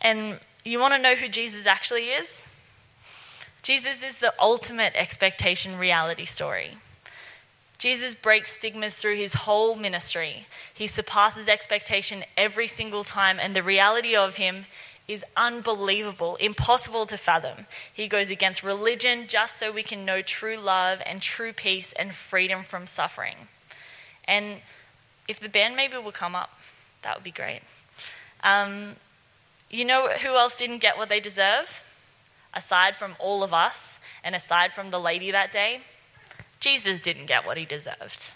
And 0.00 0.40
you 0.64 0.80
want 0.80 0.94
to 0.94 1.00
know 1.00 1.14
who 1.14 1.28
Jesus 1.28 1.66
actually 1.66 2.06
is? 2.06 2.48
Jesus 3.62 4.02
is 4.02 4.18
the 4.18 4.34
ultimate 4.40 4.94
expectation 4.96 5.78
reality 5.78 6.24
story. 6.24 6.78
Jesus 7.80 8.14
breaks 8.14 8.52
stigmas 8.52 8.94
through 8.94 9.16
his 9.16 9.32
whole 9.32 9.74
ministry. 9.74 10.44
He 10.74 10.86
surpasses 10.86 11.48
expectation 11.48 12.24
every 12.36 12.66
single 12.66 13.04
time, 13.04 13.38
and 13.40 13.56
the 13.56 13.62
reality 13.62 14.14
of 14.14 14.36
him 14.36 14.66
is 15.08 15.24
unbelievable, 15.34 16.36
impossible 16.36 17.06
to 17.06 17.16
fathom. 17.16 17.64
He 17.90 18.06
goes 18.06 18.28
against 18.28 18.62
religion 18.62 19.24
just 19.26 19.56
so 19.56 19.72
we 19.72 19.82
can 19.82 20.04
know 20.04 20.20
true 20.20 20.58
love 20.58 21.00
and 21.06 21.22
true 21.22 21.54
peace 21.54 21.94
and 21.94 22.12
freedom 22.12 22.64
from 22.64 22.86
suffering. 22.86 23.36
And 24.26 24.58
if 25.26 25.40
the 25.40 25.48
band 25.48 25.74
maybe 25.74 25.96
will 25.96 26.12
come 26.12 26.34
up, 26.34 26.50
that 27.00 27.16
would 27.16 27.24
be 27.24 27.30
great. 27.30 27.62
Um, 28.44 28.96
you 29.70 29.86
know 29.86 30.10
who 30.10 30.36
else 30.36 30.54
didn't 30.54 30.82
get 30.82 30.98
what 30.98 31.08
they 31.08 31.18
deserve? 31.18 31.82
Aside 32.52 32.94
from 32.94 33.16
all 33.18 33.42
of 33.42 33.54
us, 33.54 33.98
and 34.22 34.34
aside 34.34 34.70
from 34.70 34.90
the 34.90 35.00
lady 35.00 35.30
that 35.30 35.50
day, 35.50 35.80
Jesus 36.60 37.00
didn't 37.00 37.26
get 37.26 37.46
what 37.46 37.56
he 37.56 37.64
deserved. 37.64 38.32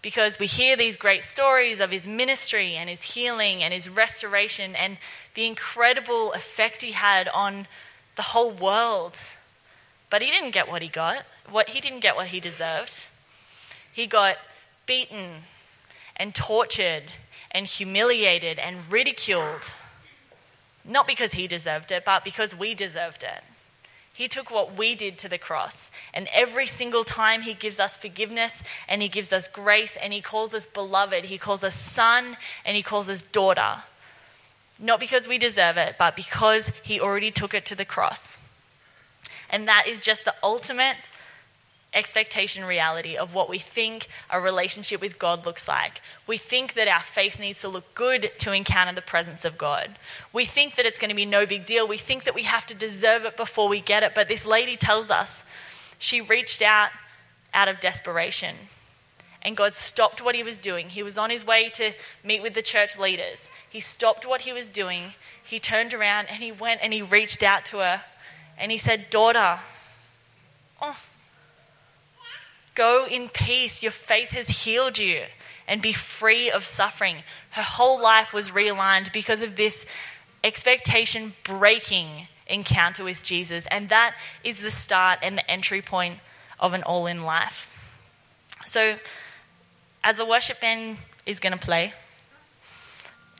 Because 0.00 0.38
we 0.38 0.46
hear 0.46 0.76
these 0.76 0.96
great 0.96 1.24
stories 1.24 1.80
of 1.80 1.90
his 1.90 2.06
ministry 2.06 2.74
and 2.74 2.88
his 2.88 3.02
healing 3.02 3.64
and 3.64 3.74
his 3.74 3.90
restoration 3.90 4.76
and 4.76 4.98
the 5.34 5.46
incredible 5.46 6.32
effect 6.34 6.82
he 6.82 6.92
had 6.92 7.28
on 7.28 7.66
the 8.14 8.22
whole 8.22 8.52
world. 8.52 9.18
But 10.10 10.22
he 10.22 10.30
didn't 10.30 10.52
get 10.52 10.68
what 10.68 10.82
he 10.82 10.88
got. 10.88 11.24
What 11.50 11.70
he 11.70 11.80
didn't 11.80 12.00
get 12.00 12.14
what 12.14 12.28
he 12.28 12.38
deserved. 12.38 13.06
He 13.92 14.06
got 14.06 14.36
beaten 14.86 15.42
and 16.16 16.34
tortured 16.34 17.04
and 17.50 17.66
humiliated 17.66 18.58
and 18.58 18.90
ridiculed. 18.90 19.74
Not 20.84 21.06
because 21.06 21.32
he 21.32 21.46
deserved 21.46 21.90
it, 21.90 22.04
but 22.04 22.24
because 22.24 22.54
we 22.54 22.74
deserved 22.74 23.22
it. 23.22 23.42
He 24.18 24.26
took 24.26 24.50
what 24.50 24.76
we 24.76 24.96
did 24.96 25.16
to 25.18 25.28
the 25.28 25.38
cross. 25.38 25.92
And 26.12 26.26
every 26.34 26.66
single 26.66 27.04
time 27.04 27.42
He 27.42 27.54
gives 27.54 27.78
us 27.78 27.96
forgiveness 27.96 28.64
and 28.88 29.00
He 29.00 29.06
gives 29.06 29.32
us 29.32 29.46
grace 29.46 29.96
and 29.96 30.12
He 30.12 30.20
calls 30.20 30.52
us 30.54 30.66
beloved, 30.66 31.26
He 31.26 31.38
calls 31.38 31.62
us 31.62 31.76
son 31.76 32.36
and 32.66 32.76
He 32.76 32.82
calls 32.82 33.08
us 33.08 33.22
daughter. 33.22 33.76
Not 34.76 34.98
because 34.98 35.28
we 35.28 35.38
deserve 35.38 35.76
it, 35.76 35.98
but 36.00 36.16
because 36.16 36.72
He 36.82 37.00
already 37.00 37.30
took 37.30 37.54
it 37.54 37.64
to 37.66 37.76
the 37.76 37.84
cross. 37.84 38.38
And 39.50 39.68
that 39.68 39.86
is 39.86 40.00
just 40.00 40.24
the 40.24 40.34
ultimate 40.42 40.96
expectation 41.98 42.64
reality 42.64 43.16
of 43.16 43.34
what 43.34 43.48
we 43.48 43.58
think 43.58 44.08
a 44.30 44.40
relationship 44.40 45.00
with 45.00 45.18
God 45.18 45.44
looks 45.44 45.68
like. 45.68 46.00
We 46.26 46.36
think 46.36 46.74
that 46.74 46.88
our 46.88 47.00
faith 47.00 47.38
needs 47.38 47.60
to 47.60 47.68
look 47.68 47.94
good 47.94 48.30
to 48.38 48.52
encounter 48.52 48.94
the 48.94 49.02
presence 49.02 49.44
of 49.44 49.58
God. 49.58 49.90
We 50.32 50.44
think 50.44 50.76
that 50.76 50.86
it's 50.86 50.98
going 50.98 51.10
to 51.10 51.16
be 51.16 51.26
no 51.26 51.44
big 51.44 51.66
deal. 51.66 51.86
We 51.86 51.96
think 51.96 52.24
that 52.24 52.34
we 52.34 52.44
have 52.44 52.64
to 52.66 52.74
deserve 52.74 53.24
it 53.24 53.36
before 53.36 53.68
we 53.68 53.80
get 53.80 54.02
it. 54.02 54.14
But 54.14 54.28
this 54.28 54.46
lady 54.46 54.76
tells 54.76 55.10
us 55.10 55.44
she 55.98 56.20
reached 56.20 56.62
out 56.62 56.90
out 57.52 57.68
of 57.68 57.80
desperation. 57.80 58.54
And 59.42 59.56
God 59.56 59.74
stopped 59.74 60.22
what 60.22 60.34
he 60.34 60.42
was 60.42 60.58
doing. 60.58 60.88
He 60.88 61.02
was 61.02 61.16
on 61.16 61.30
his 61.30 61.46
way 61.46 61.70
to 61.70 61.92
meet 62.24 62.42
with 62.42 62.54
the 62.54 62.62
church 62.62 62.98
leaders. 62.98 63.48
He 63.68 63.80
stopped 63.80 64.26
what 64.26 64.42
he 64.42 64.52
was 64.52 64.68
doing. 64.68 65.14
He 65.42 65.58
turned 65.58 65.94
around 65.94 66.26
and 66.28 66.42
he 66.42 66.52
went 66.52 66.80
and 66.82 66.92
he 66.92 67.02
reached 67.02 67.42
out 67.42 67.64
to 67.66 67.78
her 67.78 68.02
and 68.58 68.72
he 68.72 68.78
said, 68.78 69.10
Daughter, 69.10 69.60
oh, 70.82 70.98
Go 72.78 73.08
in 73.10 73.28
peace. 73.28 73.82
Your 73.82 73.90
faith 73.90 74.30
has 74.30 74.62
healed 74.62 74.98
you 74.98 75.22
and 75.66 75.82
be 75.82 75.92
free 75.92 76.48
of 76.48 76.64
suffering. 76.64 77.16
Her 77.50 77.62
whole 77.62 78.00
life 78.00 78.32
was 78.32 78.50
realigned 78.50 79.12
because 79.12 79.42
of 79.42 79.56
this 79.56 79.84
expectation 80.44 81.32
breaking 81.42 82.28
encounter 82.46 83.02
with 83.02 83.24
Jesus. 83.24 83.66
And 83.66 83.88
that 83.88 84.14
is 84.44 84.60
the 84.60 84.70
start 84.70 85.18
and 85.24 85.36
the 85.36 85.50
entry 85.50 85.82
point 85.82 86.20
of 86.60 86.72
an 86.72 86.84
all 86.84 87.08
in 87.08 87.24
life. 87.24 87.98
So, 88.64 88.94
as 90.04 90.16
the 90.16 90.24
worship 90.24 90.60
band 90.60 90.98
is 91.26 91.40
going 91.40 91.54
to 91.54 91.58
play, 91.58 91.92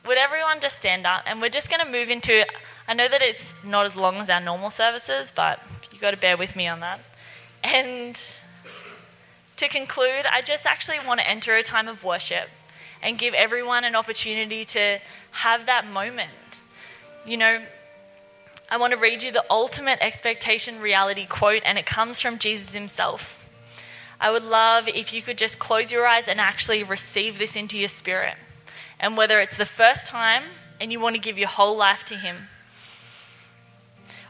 would 0.05 0.17
everyone 0.17 0.59
just 0.59 0.75
stand 0.75 1.07
up 1.07 1.23
and 1.25 1.41
we're 1.41 1.47
just 1.47 1.69
going 1.69 1.85
to 1.85 1.89
move 1.89 2.09
into 2.09 2.45
I 2.89 2.93
know 2.93 3.07
that 3.07 3.21
it's 3.21 3.53
not 3.63 3.85
as 3.85 3.95
long 3.95 4.17
as 4.17 4.29
our 4.29 4.41
normal 4.41 4.69
services, 4.69 5.31
but 5.33 5.63
you've 5.93 6.01
got 6.01 6.11
to 6.11 6.17
bear 6.17 6.35
with 6.35 6.57
me 6.57 6.67
on 6.67 6.81
that. 6.81 6.99
And 7.63 8.19
to 9.59 9.67
conclude, 9.67 10.25
I 10.25 10.41
just 10.41 10.65
actually 10.65 10.99
want 11.05 11.19
to 11.19 11.29
enter 11.29 11.55
a 11.55 11.63
time 11.63 11.87
of 11.87 12.03
worship 12.03 12.49
and 13.01 13.17
give 13.17 13.33
everyone 13.33 13.83
an 13.83 13.95
opportunity 13.95 14.65
to 14.65 14.99
have 15.31 15.65
that 15.67 15.87
moment. 15.87 16.31
You 17.25 17.37
know, 17.37 17.61
I 18.71 18.77
want 18.77 18.93
to 18.93 18.99
read 18.99 19.23
you 19.23 19.31
the 19.31 19.45
ultimate 19.49 19.99
expectation 20.01 20.79
reality 20.81 21.25
quote, 21.25 21.61
and 21.65 21.77
it 21.77 21.85
comes 21.85 22.19
from 22.19 22.37
Jesus 22.37 22.73
himself. 22.73 23.49
I 24.21 24.31
would 24.31 24.43
love 24.43 24.87
if 24.87 25.13
you 25.13 25.21
could 25.21 25.37
just 25.37 25.59
close 25.59 25.91
your 25.91 26.05
eyes 26.05 26.27
and 26.27 26.39
actually 26.39 26.83
receive 26.83 27.39
this 27.39 27.55
into 27.55 27.77
your 27.77 27.89
spirit. 27.89 28.35
And 28.99 29.15
whether 29.15 29.39
it's 29.39 29.57
the 29.57 29.65
first 29.65 30.07
time 30.07 30.43
and 30.79 30.91
you 30.91 30.99
want 30.99 31.15
to 31.15 31.21
give 31.21 31.37
your 31.37 31.47
whole 31.47 31.77
life 31.77 32.03
to 32.05 32.15
Him, 32.15 32.47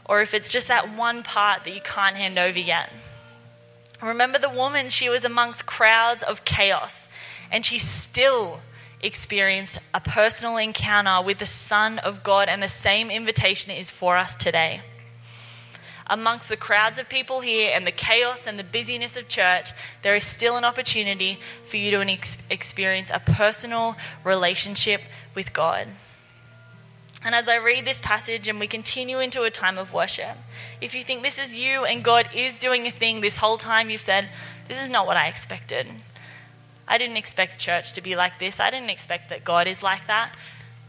or 0.04 0.20
if 0.22 0.34
it's 0.34 0.48
just 0.48 0.68
that 0.68 0.96
one 0.96 1.22
part 1.22 1.64
that 1.64 1.74
you 1.74 1.80
can't 1.82 2.16
hand 2.16 2.38
over 2.38 2.58
yet. 2.58 2.92
Remember 4.02 4.38
the 4.38 4.48
woman, 4.48 4.88
she 4.88 5.08
was 5.08 5.24
amongst 5.24 5.66
crowds 5.66 6.22
of 6.22 6.44
chaos, 6.44 7.06
and 7.50 7.64
she 7.64 7.78
still 7.78 8.60
experienced 9.02 9.78
a 9.92 10.00
personal 10.00 10.56
encounter 10.56 11.24
with 11.24 11.38
the 11.38 11.46
Son 11.46 11.98
of 11.98 12.22
God, 12.22 12.48
and 12.48 12.62
the 12.62 12.68
same 12.68 13.10
invitation 13.10 13.70
is 13.70 13.90
for 13.90 14.16
us 14.16 14.34
today. 14.34 14.80
Amongst 16.06 16.48
the 16.48 16.56
crowds 16.56 16.98
of 16.98 17.08
people 17.08 17.40
here 17.40 17.70
and 17.72 17.86
the 17.86 17.92
chaos 17.92 18.46
and 18.46 18.58
the 18.58 18.64
busyness 18.64 19.16
of 19.16 19.28
church, 19.28 19.70
there 20.02 20.16
is 20.16 20.24
still 20.24 20.56
an 20.56 20.64
opportunity 20.64 21.38
for 21.62 21.76
you 21.76 21.92
to 21.92 22.18
experience 22.50 23.10
a 23.14 23.20
personal 23.20 23.96
relationship 24.24 25.02
with 25.34 25.52
God. 25.52 25.86
And 27.22 27.34
as 27.34 27.48
I 27.48 27.56
read 27.56 27.84
this 27.84 27.98
passage 27.98 28.48
and 28.48 28.58
we 28.58 28.66
continue 28.66 29.18
into 29.18 29.42
a 29.42 29.50
time 29.50 29.76
of 29.76 29.92
worship, 29.92 30.38
if 30.80 30.94
you 30.94 31.02
think 31.02 31.22
this 31.22 31.38
is 31.38 31.54
you 31.54 31.84
and 31.84 32.02
God 32.02 32.28
is 32.34 32.54
doing 32.54 32.86
a 32.86 32.90
thing 32.90 33.20
this 33.20 33.36
whole 33.36 33.58
time, 33.58 33.90
you've 33.90 34.00
said, 34.00 34.28
This 34.68 34.82
is 34.82 34.88
not 34.88 35.06
what 35.06 35.18
I 35.18 35.28
expected. 35.28 35.86
I 36.88 36.98
didn't 36.98 37.18
expect 37.18 37.58
church 37.58 37.92
to 37.92 38.00
be 38.00 38.16
like 38.16 38.38
this. 38.38 38.58
I 38.58 38.70
didn't 38.70 38.90
expect 38.90 39.28
that 39.28 39.44
God 39.44 39.66
is 39.66 39.82
like 39.82 40.06
that. 40.06 40.34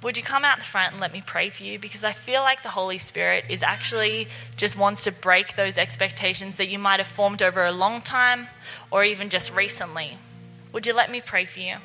Would 0.01 0.17
you 0.17 0.23
come 0.23 0.43
out 0.43 0.57
the 0.57 0.63
front 0.63 0.93
and 0.93 1.01
let 1.01 1.13
me 1.13 1.21
pray 1.23 1.49
for 1.49 1.63
you? 1.63 1.77
Because 1.77 2.03
I 2.03 2.11
feel 2.11 2.41
like 2.41 2.63
the 2.63 2.69
Holy 2.69 2.97
Spirit 2.97 3.45
is 3.49 3.61
actually 3.61 4.27
just 4.57 4.75
wants 4.75 5.03
to 5.03 5.11
break 5.11 5.55
those 5.55 5.77
expectations 5.77 6.57
that 6.57 6.69
you 6.69 6.79
might 6.79 6.99
have 6.99 7.07
formed 7.07 7.43
over 7.43 7.63
a 7.63 7.71
long 7.71 8.01
time 8.01 8.47
or 8.89 9.03
even 9.03 9.29
just 9.29 9.53
recently. 9.53 10.17
Would 10.71 10.87
you 10.87 10.95
let 10.95 11.11
me 11.11 11.21
pray 11.21 11.45
for 11.45 11.59
you? 11.59 11.75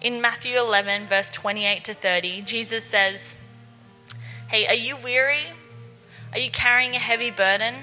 In 0.00 0.20
Matthew 0.20 0.56
11, 0.56 1.06
verse 1.06 1.28
28 1.30 1.84
to 1.84 1.94
30, 1.94 2.42
Jesus 2.42 2.84
says, 2.84 3.34
Hey, 4.48 4.66
are 4.66 4.74
you 4.74 4.96
weary? 4.96 5.44
Are 6.32 6.38
you 6.38 6.50
carrying 6.50 6.94
a 6.94 6.98
heavy 6.98 7.30
burden? 7.30 7.74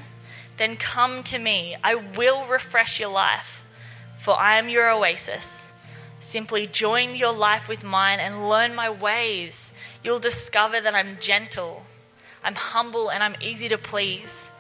Then 0.58 0.76
come 0.78 1.22
to 1.24 1.38
me. 1.38 1.76
I 1.84 1.96
will 1.96 2.46
refresh 2.48 3.00
your 3.00 3.12
life, 3.12 3.64
for 4.16 4.40
I 4.40 4.58
am 4.58 4.68
your 4.68 4.90
oasis. 4.90 5.72
Simply 6.20 6.66
join 6.66 7.16
your 7.16 7.34
life 7.34 7.70
with 7.70 7.84
mine 7.84 8.20
and 8.20 8.50
learn 8.50 8.74
my 8.74 8.90
ways. 8.90 9.72
You'll 10.04 10.20
discover 10.20 10.82
that 10.82 10.96
I'm 10.96 11.18
gentle, 11.20 11.84
I'm 12.44 12.56
humble, 12.56 13.12
and 13.12 13.22
I'm 13.22 13.36
easy 13.42 13.70
to 13.70 13.78
please. 13.78 14.52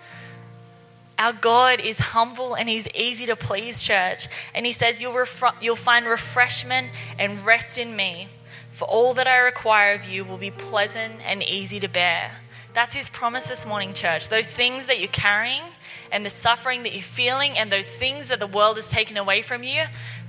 Our 1.19 1.33
God 1.33 1.79
is 1.79 1.99
humble 1.99 2.55
and 2.55 2.69
He's 2.69 2.87
easy 2.93 3.25
to 3.25 3.35
please, 3.35 3.83
church. 3.83 4.27
And 4.53 4.65
He 4.65 4.71
says, 4.71 5.01
You'll, 5.01 5.25
you'll 5.61 5.75
find 5.75 6.05
refreshment 6.05 6.89
and 7.17 7.45
rest 7.45 7.77
in 7.77 7.95
me, 7.95 8.27
for 8.71 8.85
all 8.85 9.13
that 9.15 9.27
I 9.27 9.37
require 9.37 9.95
of 9.95 10.07
you 10.07 10.23
will 10.23 10.37
be 10.37 10.51
pleasant 10.51 11.15
and 11.25 11.41
easy 11.43 11.79
to 11.79 11.87
bear. 11.87 12.31
That's 12.73 12.93
His 12.93 13.09
promise 13.09 13.47
this 13.47 13.65
morning, 13.65 13.93
church. 13.93 14.29
Those 14.29 14.47
things 14.47 14.85
that 14.85 14.99
you're 14.99 15.07
carrying 15.07 15.63
and 16.11 16.23
the 16.25 16.29
suffering 16.29 16.83
that 16.83 16.93
you're 16.93 17.01
feeling 17.01 17.57
and 17.57 17.71
those 17.71 17.89
things 17.89 18.27
that 18.27 18.39
the 18.39 18.47
world 18.47 18.75
has 18.75 18.91
taken 18.91 19.17
away 19.17 19.41
from 19.41 19.63
you, 19.63 19.83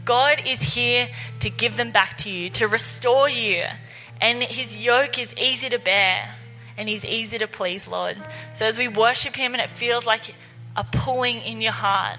God 0.07 0.43
is 0.47 0.75
here 0.75 1.09
to 1.41 1.51
give 1.51 1.77
them 1.77 1.91
back 1.91 2.17
to 2.19 2.31
you, 2.31 2.49
to 2.51 2.67
restore 2.67 3.29
you. 3.29 3.65
And 4.23 4.43
His 4.43 4.75
yoke 4.75 5.19
is 5.19 5.35
easy 5.37 5.69
to 5.69 5.79
bear 5.79 6.35
and 6.79 6.89
He's 6.89 7.05
easy 7.05 7.37
to 7.39 7.47
please, 7.47 7.87
Lord. 7.87 8.17
So 8.55 8.65
as 8.65 8.79
we 8.79 8.89
worship 8.89 9.37
Him 9.37 9.53
and 9.53 9.61
it 9.61 9.69
feels 9.69 10.07
like 10.07 10.35
a 10.77 10.85
pulling 10.85 11.39
in 11.43 11.61
your 11.61 11.73
heart. 11.73 12.19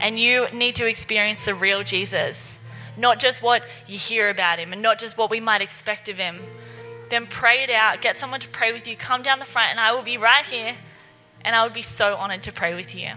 And 0.00 0.18
you 0.18 0.46
need 0.52 0.76
to 0.76 0.86
experience 0.86 1.44
the 1.44 1.54
real 1.54 1.82
Jesus, 1.82 2.58
not 2.96 3.18
just 3.18 3.42
what 3.42 3.64
you 3.86 3.98
hear 3.98 4.28
about 4.28 4.58
him 4.58 4.72
and 4.72 4.82
not 4.82 4.98
just 4.98 5.16
what 5.16 5.30
we 5.30 5.40
might 5.40 5.62
expect 5.62 6.08
of 6.08 6.18
him. 6.18 6.38
Then 7.08 7.26
pray 7.26 7.62
it 7.62 7.70
out. 7.70 8.02
Get 8.02 8.18
someone 8.18 8.40
to 8.40 8.48
pray 8.48 8.72
with 8.72 8.86
you. 8.86 8.96
Come 8.96 9.22
down 9.22 9.38
the 9.38 9.44
front, 9.44 9.70
and 9.70 9.80
I 9.80 9.92
will 9.92 10.02
be 10.02 10.18
right 10.18 10.44
here. 10.44 10.76
And 11.44 11.54
I 11.54 11.62
would 11.62 11.72
be 11.72 11.82
so 11.82 12.16
honored 12.16 12.42
to 12.44 12.52
pray 12.52 12.74
with 12.74 12.96
you. 12.96 13.12